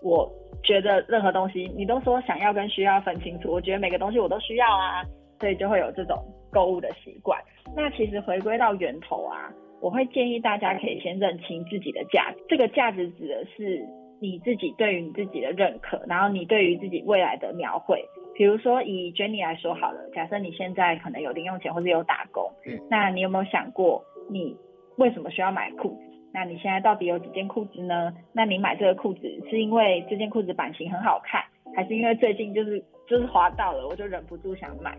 [0.00, 3.50] 我觉得任何东西，你都说想要跟需要分清楚。
[3.50, 5.04] 我觉得每个东西我都需要啊，
[5.40, 6.16] 所以就会有这种
[6.52, 7.36] 购物的习惯。
[7.74, 12.38] 那其实回归到源头啊，我会建议大家可以先认清自己的价值。
[12.48, 13.84] 这个价值指的是
[14.20, 18.04] 你自己对于你自己的认可，然后你对于自己未来的描绘。
[18.34, 24.56] 比如说以 Jenny 来说好了，假设你现在可能有零用钱或者有打工，嗯，那你有没有想过你
[24.96, 26.02] 为什么需要买裤子？
[26.32, 28.12] 那你现在到底有几件裤子呢？
[28.32, 31.42] 那你买这个裤子是因为这件裤子版型很好看，
[31.74, 34.96] 还是因为最近就是就是滑到了，我就忍不住想买？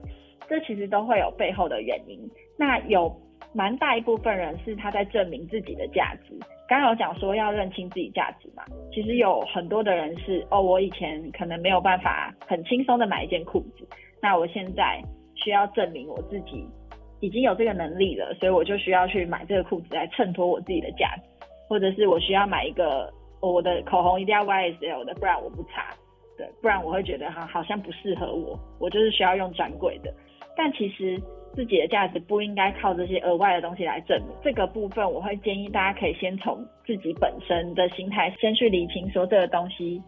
[0.49, 2.19] 这其实都会有背后的原因。
[2.57, 3.15] 那有
[3.53, 6.33] 蛮大一部分人是他在证明自己的价值。
[6.67, 13.87] 刚刚有讲说要认清自己价值嘛，其实有很多的人是哦，我以前可能没有办法很轻松的买一件裤子，
[14.21, 15.01] 那我现在
[15.35, 16.67] 需要证明我自己。
[17.21, 21.23] 已经有这个能力了，所以我就需要去买这个裤子来衬托我自己的价值，
[21.67, 25.93] 或者是我需要买一个我的口红一定要 YSL 的，不然我不擦，
[26.37, 30.13] 对，不然我会觉得哈好像不适合我，我就是需要用专柜的。
[30.55, 31.21] 但其实
[31.55, 34.29] 自己的价值不应该靠这些额外的东西来证明。
[34.43, 40.01] 这个部分我会建议大家可以先从自己本身的心态先去理清，说这个东西。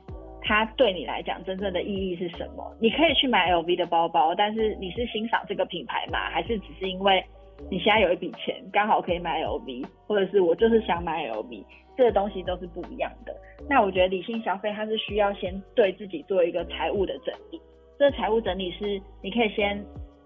[0.43, 2.75] 它对你来讲真正的意义是什么？
[2.79, 6.31] 你可以去买 LV 的包包，但是你是欣赏这个品牌吗？
[6.31, 7.23] 还是只是因为
[7.69, 11.63] 你现在有一笔钱刚好可以买 LV，或者是我就是想买 LV，
[11.95, 13.31] 这个东西都是不一样的。
[13.69, 17.61] 那我觉得理性消费它是需要先对自己做一个财务的整理。
[17.99, 19.79] 这个财务整理是你可以先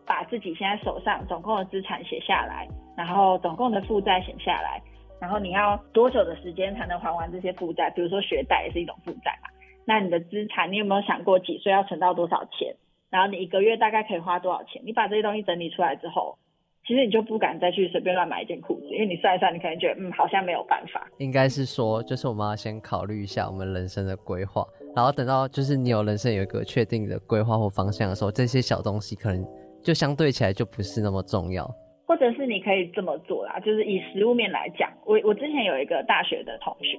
[0.06, 4.82] 把自己现在手上总共的资产写下来，然后总共的负债写下来，
[5.20, 7.90] 然后你要多久的时间才能还完这些负债？
[7.90, 9.50] 比如说学贷也是一种负债嘛。
[9.86, 12.76] 那你的资产，你有没有想过几岁要存到多少钱？
[13.12, 14.82] 然后你一个月大概可以花多少钱？
[14.86, 16.38] 你把这些东西整理出来之后，
[16.86, 21.08] 其实你就不敢再去随便乱买一件裤子，因为你算一算，你可能觉得嗯，好像没有办法。
[21.20, 29.46] 应该是说，就是我们要先考虑一下我们人生的规划，然后等到就是你有人生有一个确定的规划或方向的时候，这些小东西可能
[29.86, 31.64] 就相对起来就不是那么重要。
[32.08, 36.98] 或者是你可以这么做啦，就是以实物面来讲，我我之前有一个大学的同学。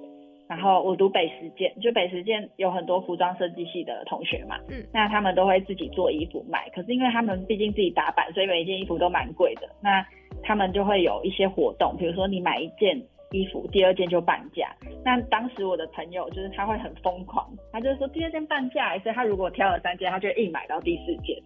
[0.49, 9.69] 然后我读北实践，就北实践有很多服装设计系的同学嘛，嗯，那他们都会自己做衣服卖，可是因为他们毕竟自己打版，所以每一件衣服都蛮贵的。
[9.83, 10.07] 那
[10.45, 12.97] 他们就会有一些活动，比如说你买一件
[13.33, 14.73] 衣服，第二件就半价。
[15.05, 21.37] 那当时我的朋友就是他会很疯狂，他就是说第二件半价，所以他如果挑了三件，他就硬买到第四件。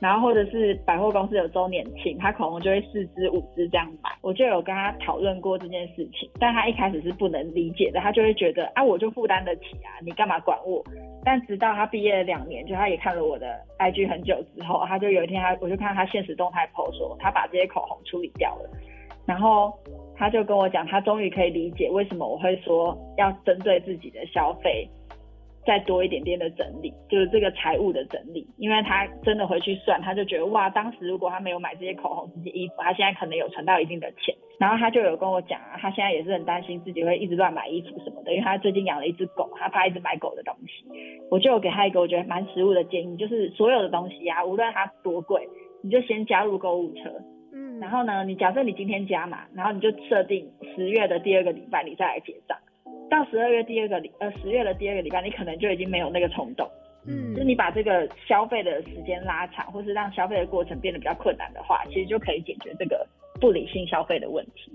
[0.00, 4.10] 然后或者是百货公司有周年庆，他口红就会四支五支这样买。
[4.22, 10.82] 我就有跟他讨论过这件事情，但他一开始是不能理解的，他就会觉得啊，我就负担得起啊，你干嘛管我？
[11.22, 18.70] 但直到他毕业了两年，就他也看了我的 IG 很久之后，他就有一天他我就看他现实动态 po 说他把这些口红处理掉了，
[19.26, 19.70] 然后
[20.16, 24.88] 他就跟我讲，他终于可以理解为什么我会说要针对自己的消费。
[25.66, 34.34] 再多一点点的整理，就是这个财务的整理，因为他真的回去算，他就觉得哇，当时如果他没有买这些口红、这些衣服，他现在可能有存到一定的钱。
[34.58, 40.84] 然后他就有跟我讲啊，他现在也是很担心自己会一直乱买衣服什么的，因为他最近养了一只狗，他怕一直买狗的东西。
[41.30, 45.48] 我就有给他一个我觉得蛮实务的建议，就是所有的东西啊，无论它多贵，
[45.82, 47.10] 你就先加入购物车。
[47.54, 52.58] 嗯，然后呢，你假设你今天加嘛，然后你就设定十月的第二个礼拜你再来结账。
[53.10, 56.70] 到十二月第二个礼，呃，十月的第二个礼拜，你可能就已经没有那个冲动，
[57.06, 63.04] 嗯，就是你把这个消费的时间拉长，或是让消费的过程变得比较困难的话，其实就可以解决这个
[63.40, 64.72] 不理性消费的问题。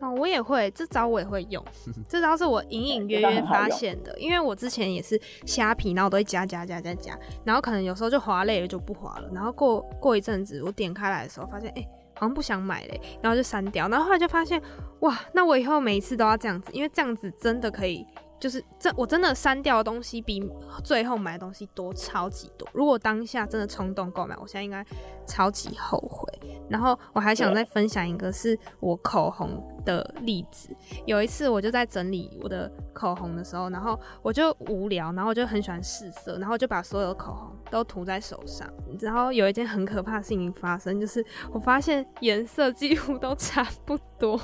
[0.00, 1.64] 哦，我也会，这招我也会用，
[2.08, 11.88] 这招是我隐隐约约发现的，因为我之前也是虾皮，然后我都会加加加加加，然后可能有时候就滑累了就不滑了，然后过过一阵子我点开来的时候发现，哎、欸。
[12.16, 14.60] 好像不想买嘞，然后就删掉，然后后来就发现，
[15.00, 18.04] 哇，那我以后每一次都要这样子，因为这样子真的可以，
[18.38, 20.42] 就是这我真的删掉的东西比
[20.84, 22.68] 最后买的东西多超级多。
[22.72, 24.84] 如果当下真的冲动购买，我现在应该
[25.26, 26.26] 超级后悔。
[26.68, 30.68] 然后我还想再分享一个是我口红的例子。
[31.04, 38.68] 有一次我就在整理我的口红的时候，然后我就无聊，然后我就很喜欢试色，然后就把所有的口红都涂在手上。
[39.00, 44.38] 然后有一件很可怕的事情发生，就是我发现颜色几乎都差不多。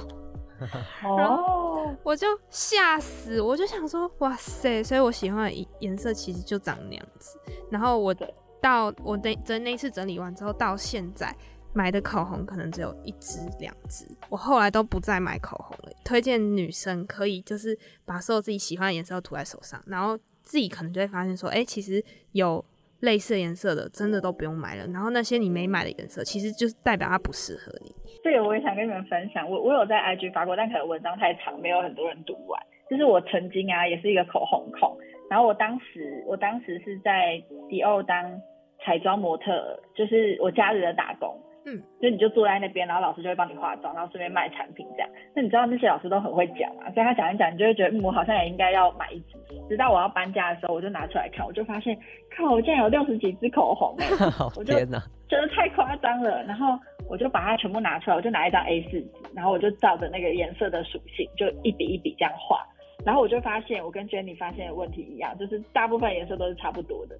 [1.18, 4.82] 然后我就吓死，我就想说，哇塞！
[4.82, 7.38] 所以我喜欢的颜色其实就长那样子。
[7.70, 8.14] 然后我
[8.60, 11.34] 到我那整那次整理完之后，到现在
[11.72, 14.06] 买的口红可能只有一支两支。
[14.28, 15.92] 我后来都不再买口红了。
[16.04, 22.64] 推荐女生可以就是把所有自己喜欢的颜色涂在手上，然后自己可能就会发现说，哎、欸，其实有。
[23.02, 27.94] 类似颜色的真的都不用买了，然后那些你没买的颜色，其实就是代表它不适合你。
[28.24, 32.60] 这个我也想跟你们分享，我我有在 IG 发过，但可能文章太长，没有很多人读完。
[32.88, 34.96] 就是我曾经啊，也是一个口红控，
[35.28, 38.40] 然后我当时我当时是在迪奥当
[38.84, 41.34] 彩妆模特，就是我家里的打工。
[41.64, 45.08] 嗯，就你就坐在那边，然后老师就会帮你化妆，然后顺便卖产品这样。
[45.34, 49.38] 那你知道那些老师都很会讲啊，所以他讲一讲，你就会觉得，嗯，我好像也应该要买一支。
[49.68, 51.96] 直到我要搬家的时候，我就拿出来看，我就发现，
[52.36, 53.94] 靠，我竟然有六十几支口红，
[54.56, 56.42] 我就觉得太夸张了。
[56.44, 62.66] 然后我就把它全部拿出来，我就拿一张 A 四纸，然后我就照着那个颜色的属性，就一笔一笔这样画。
[63.04, 67.18] 然后我就发现，我跟 Jenny 发现的问题一样，就是大部分颜色都是差不多的。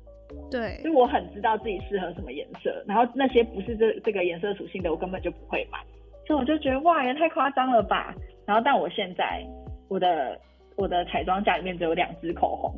[0.51, 5.79] 对，因为我很知道自己适合什么颜色，然后那些不是这这个颜色属性的，我根本就不会买。
[6.27, 8.15] 所以我就觉得哇，也太夸张了吧。
[8.47, 9.45] 然后但我现在
[9.89, 10.39] 我的
[10.77, 12.73] 我的彩妆架里面只有两支口红，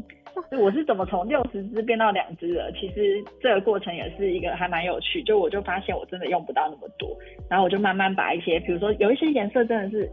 [0.50, 2.72] 就我是怎么从六十支变到两支的？
[2.72, 5.22] 其实这个过程也是一个还蛮有趣。
[5.22, 7.16] 就我就发现我真的用不到那么多，
[7.50, 10.10] 然后我就慢慢把一些，比如说有一些颜色真的是。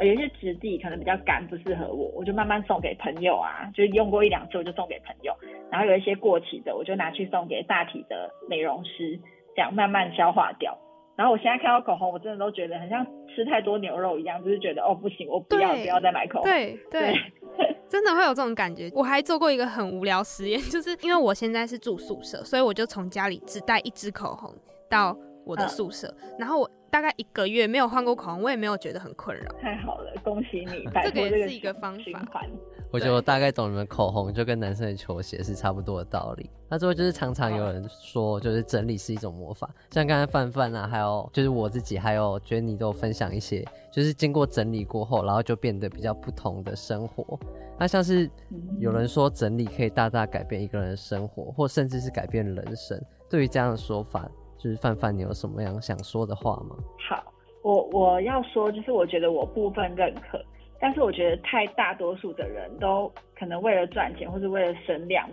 [0.00, 5.32] 有一些质地可能比较干，不适合我，我就慢慢送给朋友啊，就用过一两次我就送给朋友。
[5.70, 9.18] 然后有一些过期的，我就拿去送给大体的美容师，
[9.54, 10.76] 这样慢慢消化掉。
[11.16, 16.50] 然后我现在看到口红，我真的都觉得很像吃太多牛肉一样，就是觉得哦不行，我不要不要再买口红。
[16.50, 17.14] 对对，对
[17.56, 18.90] 对真的会有这种感觉。
[18.92, 24.52] 我还做过一个很无聊实验，就是因为我现在是住宿舍，所以我就从家里只带一支口红
[24.90, 26.70] 到我的宿舍，嗯、然后我。
[26.90, 29.52] 大概一个月没有换过口红，我也没有觉得很困扰。
[29.60, 30.88] 太好了，恭喜你！
[31.02, 31.92] 这个也是一个方
[32.30, 32.46] 法。
[32.92, 36.48] 我觉得我大概懂你们口红就跟男生的球鞋是差不多的道理。
[36.68, 39.68] 那最后就是常常有人说，就是整理是一种魔法。
[39.90, 47.36] 像刚才范范啊，还有就是我自己，还有 Jenny 都分享一些，就是经过整理过后，然后就变得比较不同的生活。
[47.76, 48.30] 那像是
[48.78, 53.04] 有人说整理可以大大改变一个人的生活，或甚至是改变人生。
[53.28, 54.30] 对于这样的说法。
[54.64, 56.74] 就是范范，你有什么样想说的话吗？
[57.06, 57.22] 好，
[57.62, 60.42] 我我要说，就是我觉得我部分认可，
[60.80, 65.28] 但是我觉得太大多数的人都可能为了赚钱或是为了省量，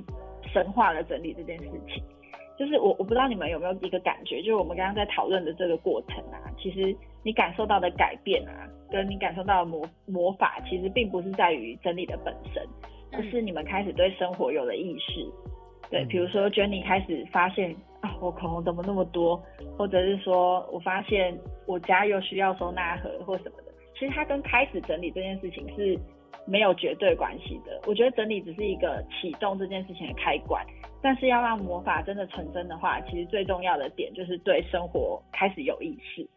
[0.52, 2.04] 神化了整理这件事情。
[2.60, 12.62] 就是我我不知道你们有没有一个感觉，就是我们刚刚在讨论的这个过程啊，其实你感受到的改变啊，跟你感受到的魔魔法，其实并不是在于整理的本身，
[13.14, 15.26] 而是你们开始对生活有了意识。
[15.90, 19.42] 对，比如说 Jenny 开始发现啊，我口红怎么那么多，
[19.78, 21.38] 或者是说我发现
[21.68, 25.96] 我家又需要收纳盒或什么的，其实它跟开始整理这件事情是
[26.48, 27.80] 没有绝对关系的。
[27.86, 30.66] 我觉得整理只是一个启动这件事情的开关，
[31.00, 36.28] 但是要让魔法真的成真的话，其实最重要的点就是对生活开始有意识。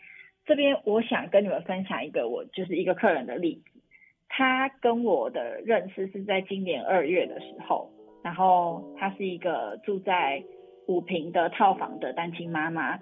[0.44, 3.80] 这边我想跟你们分享一个我就是一个客人的例子，
[4.28, 7.90] 他跟我的认识是在今年二月的时候。
[8.22, 10.42] 然后他是一个住在
[10.86, 12.98] 五平的套房的单亲妈妈，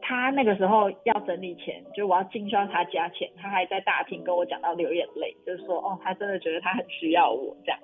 [0.00, 7.78] 她那个时候要整理前，就我要进去到她家前，她还在大厅跟我讲到流眼泪，就是说哦，她真的觉得她很需要我这样，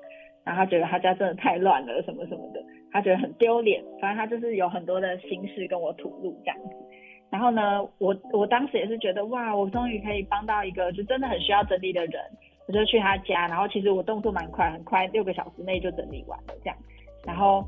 [0.45, 6.77] 然后她觉得她家真的太乱了什么什么的，她觉得很丢脸，反正她就是有很多的心事跟我吐露这样子。
[7.31, 12.21] 然后呢，我我当时也是觉得哇，我终于可以帮到一个就真的很需要整理的人。
[12.67, 16.77] 我就去他家，然后其实我动作蛮快，很快六个小时内就整理完了这样。
[17.25, 17.67] 然后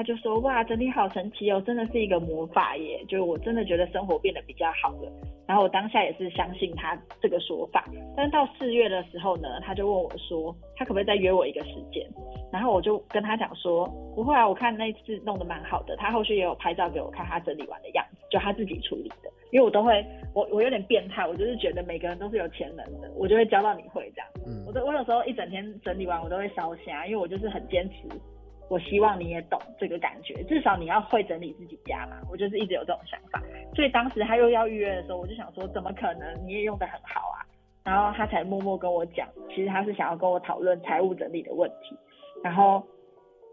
[0.00, 5.12] 他就说：“哇，整理好神奇哦，真的是一个魔法耶！”就是我真的觉得生活变得比较好了。
[5.46, 7.84] 然后我当下也是相信他这个说法。
[8.16, 12.02] 但是到四月的时候呢，他就问我说：“他可不可以再约我一个时间？”
[12.50, 13.86] 然后我就跟他讲说
[14.16, 15.94] ：“不会啊，我看那次弄得蛮好的。
[15.96, 24.28] 他后续也有拍照给我看，他整理完的样子，就他自己处理的。”因为我都会，我我有点变态，我就是觉得每个人都是有潜能的，我就会教到你会这样。
[24.46, 28.08] 嗯，我都我有时候一整天整理完，我都会烧香，因为我就是很坚持，
[28.70, 32.16] 我希望你也懂这个感觉，至少你要会整理自己家嘛。
[32.30, 33.42] 我就是一直有这种想法，
[33.74, 36.46] 所以当时他又要预约的时候，我就想说，怎么可能？
[36.46, 37.44] 你也用得很好啊。
[37.84, 41.96] 然后他才默默跟我讲，其实他是想要跟我讨论财务整理的问题。
[42.42, 42.82] 然后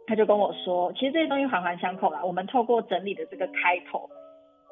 [0.05, 2.23] 他就跟我说，其实这些东西环环相扣啦。
[2.23, 4.09] 我们透过整理的这个开头。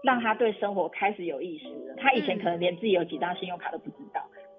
[0.04, 1.96] 让他对生活开始有意识了。
[1.98, 4.05] 他以前可能连自己有几张信用卡都不知道，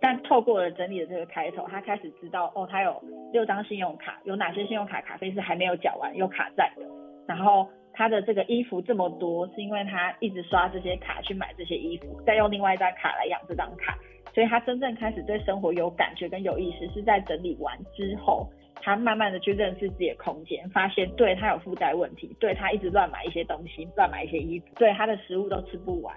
[0.00, 6.82] 但透过了整理的这个开头，他开始知道哦，他有六张信用卡，有哪些信用卡卡费是还没有缴完，有卡债的。
[7.26, 13.96] 然后他的这个衣服这么多，是因为他一直刷这些卡去买这些衣服，再用另外一张卡来养这张卡。
[14.34, 18.46] 所以他真正开始对生活有感觉跟有意识，是在整理完之后，
[18.82, 26.14] 他慢慢的去认识自己的空间，发现对他有负债问题，对他一直乱买一些东西，乱买一些衣服，对他的食物都吃不完，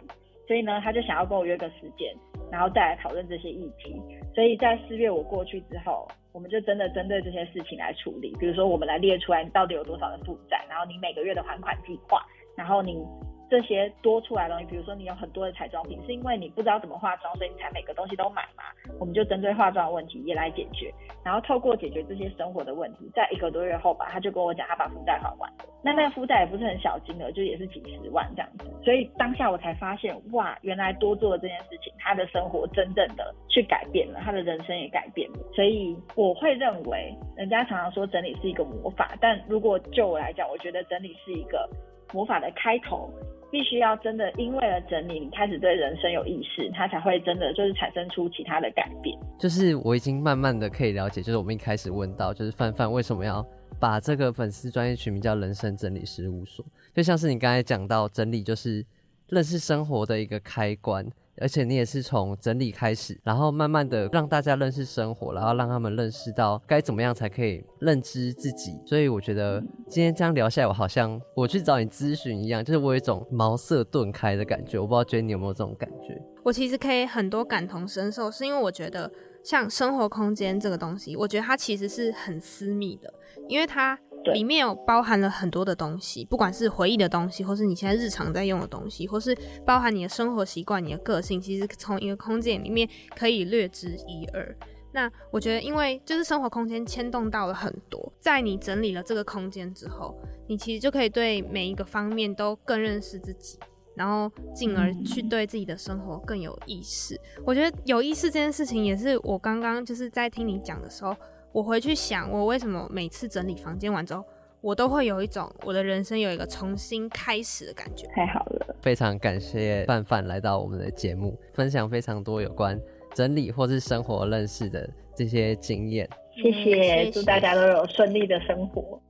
[0.48, 2.14] 所以呢，他就想要跟我约个时间，
[2.52, 3.95] 然后再来讨论这些议题。
[4.34, 12.26] 所以在四月我过去之后，我们就真的针对这些事情来处理，比如说我们来列出来你到底有多少的负债，然后你每个月的还款计划，
[12.56, 13.06] 然后你。
[13.50, 18.64] 这些多出来的东西，比如说你有很多的彩妆品，是因为你不知道怎么化妆，所以你才每个东西都买嘛。
[19.00, 20.93] 我们就针对化妆的问题也来解决，
[21.24, 25.66] 然后透过解决这些生活的问题，在一个多月后吧，他就跟我讲他把负债还完了。
[25.82, 28.70] 那那个负债也不是很小金额，就也是几十万这样子。
[28.84, 35.39] 所以当下我才发现，哇，原来多做了这件事情，他的生活真正的去改变了，他的人生也改变了。
[35.56, 41.70] 所以我会认为，人家常常说整理是一个魔法，但如果就我来讲，我觉得整理是一个
[42.14, 43.10] 魔法的开头。
[43.52, 49.18] 必须要真的因为了整理，你开始对人生有意识，它才会真的就是产生出其他的改变。
[49.39, 53.45] 就是我已经慢慢的可以了解，就是我们一开始问到，就是范范为什么要
[53.80, 58.86] 把这个粉丝专业取名叫人生整理事务所，就像是你刚才讲到整理就是
[59.30, 61.06] 认识生活的一个开关。
[61.42, 68.80] 而且你也是从整理开始，然后慢慢的让大家认识生活，然后让他们认识到该怎么样才可以认知自己。
[68.86, 74.78] 所以我觉得今天这样聊下来，我好像我去找你咨询一样，就是我有一种茅塞顿开的感觉。
[74.80, 76.22] 我不知道觉得你有没有这种感觉？
[76.44, 79.12] 我其实可以很多感同身受，是因为我觉得
[79.44, 83.14] 像生活空间这个东西，我觉得它其实是很私密的，
[83.48, 83.98] 因为它。
[84.34, 94.56] 里面有包含了很多的东西，不管是回忆的东西，或是你现在日常在用的东西，或是包含你的生活习惯、你的个性，其实从一个空间里面可以略知一二。
[94.92, 100.16] 那我觉得，因为就是生活空间牵动到了很多，在你整理了这个空间之后，
[100.48, 103.58] 你其实就可以对每一个方面都更认识自己，
[103.96, 107.20] 然后进而去对自己的生活更有意识。
[107.46, 111.16] 我觉得有意识这件事情，也是我刚刚就是在听你讲的时候。
[111.52, 114.24] 我回去想，我为什么每次整理房间完之后，
[114.62, 118.06] 我都会有一种我的人生有一个重新开始的感觉。
[118.16, 122.80] 太好了，非常感谢范范来到我们的节目，分享非常多有关
[123.16, 126.08] 整理或是生活认识的这些经验。
[126.36, 129.02] 谢谢，祝大家都有顺利的生活。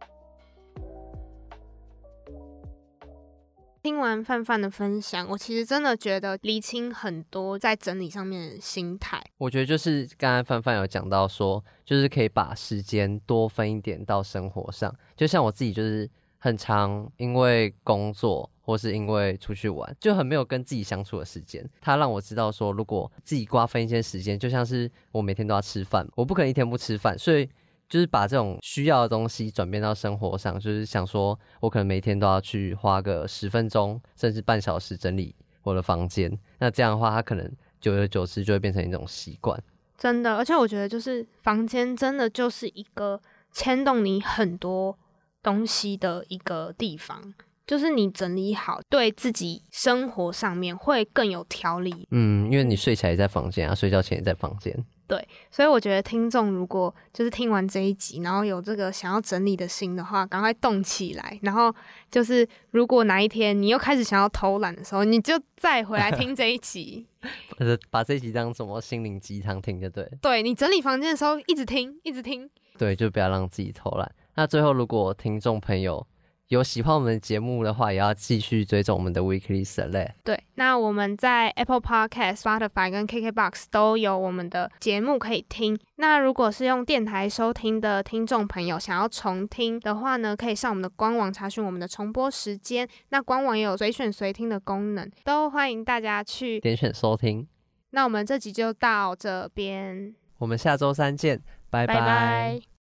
[3.90, 9.20] 听完范范的分享，我其实真的觉得厘清很多在整理上面的心态。
[9.40, 14.96] 我觉得就是刚才范范有讲到说，就是可以把时间多分一点到生活上。
[15.18, 21.68] 就像我自己，就是很长因为工作或是因为出去玩，就很没有跟自己相处的时间。
[21.82, 27.50] 他让我知道说，如果自己瓜分一些时间，就像是我每天都要吃饭，我不可能一天不吃饭，所以。
[27.90, 36.32] 就是把这种需要的东西转变到生活上，就是想说，我可能每天都要去花个十分钟，甚至半小时整理我的房间。
[36.60, 39.62] 那这样的话，它可能久而久之就会变成一种习惯。
[39.98, 43.20] 真的，而且我觉得，就是房间真的就是一个
[43.52, 44.98] 牵动你很多
[45.42, 47.34] 东西的一个地方。
[47.68, 52.08] 就是你整理好，对自己生活上面会更有条理。
[52.10, 54.74] 嗯，因为你睡起来也在房间啊，睡觉前也在房间。
[55.10, 61.40] 对，所以我觉得听众如果就是听完这一集，然后有这个想要整理的心的话，赶快动起来。
[61.42, 61.74] 然后
[62.12, 67.08] 就是如果哪一天你又开始想要偷懒的时候，你就再回来听这一集，
[67.90, 70.08] 把这一集当什么心灵鸡汤听就对。
[70.22, 72.48] 对，你整理房间的时候一直听，一直听。
[72.78, 74.10] 对，就不要让自己偷懒。
[74.36, 76.06] 那最后，如果听众朋友，
[76.50, 80.14] 有喜欢我们的节目的话，也要继续追踪我们的 Weekly Select。
[80.24, 85.80] 对，那我们在 Apple Podcast、Spotify 跟 KKBox 都有我们的节目可以听。
[85.98, 92.90] 那如果是用电台收听的听众朋友，想要重听的话呢，可以上我们的官网查询我们的重播时间。
[93.10, 97.48] 那官网也有随选随听的功能，都欢迎大家去点选收听。
[97.92, 101.40] 那我们这集就到这边，我们下周三见，
[101.70, 101.94] 拜拜。
[101.94, 102.79] 拜拜。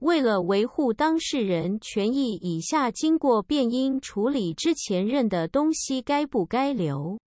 [0.00, 7.18] 为了维护当事人权益，以下经过变音处理之前认的东西该不该留？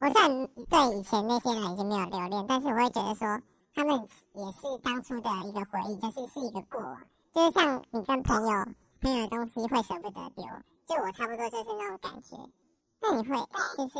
[0.00, 3.40] 我虽然对以前那些人已经没有留恋，但是我会觉得说，
[3.74, 3.96] 他们
[4.34, 7.00] 也是当初的一个回忆，就是是一个过往，
[7.32, 8.52] 就是像你跟朋友
[9.00, 10.44] 朋友的东西会舍不得丢，
[10.86, 12.36] 就我差不多就是那种感觉。
[13.00, 13.34] 那你会
[13.78, 13.94] 就是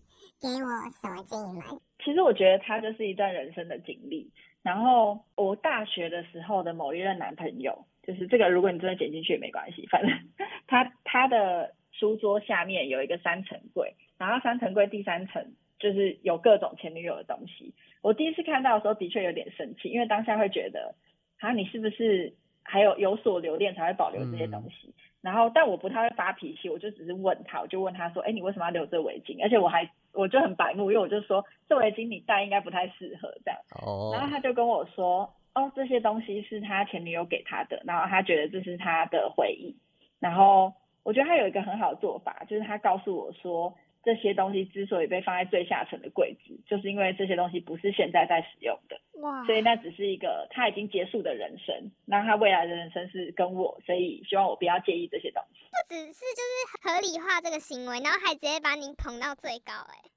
[0.40, 0.68] 给我
[1.02, 1.78] 什么建议吗？
[2.02, 4.32] 其实我觉得它就是一段人生的经历。
[4.62, 10.10] 然后我大学的时候的某一任男朋友，就是这个，如果你真的剪进去也没关系，反正
[10.66, 17.74] 他他的书桌下面有一个三层柜，然后三层柜第三层就是有各种前女友的东西。
[18.02, 20.94] 我第一次看到的时候，的确有点生气，因为当下会觉得，
[21.38, 24.88] 啊，你是不是还有有所留恋才会保留这些东西？
[24.88, 29.42] 嗯、然后，但我不太会发脾气，我就只是问他，我就问他说，哎，你为什么要留这围巾？
[29.42, 33.60] 而且我还我就很白目，因为我就说这围巾你戴应该不太适合这样。
[33.82, 34.10] 哦。
[34.12, 39.76] 然后他就跟我说，哦，这些东西是他前女友给他的，然后他觉得这是他的回忆。
[40.18, 43.74] 然后我觉得他有一个很好的做法，就是他告诉我说。
[44.02, 49.44] 这些东西之所以被放在最下层的柜子，就是因为这些东西不是现在在使用的，哇！
[49.44, 55.60] 所以那只是一个他已经结束的人生，那他未来的人生是跟我，所以希望我不要介意这些东西。
[55.70, 60.10] 不只是就是合理化这个行为，然后还直接把你捧到最高，哎，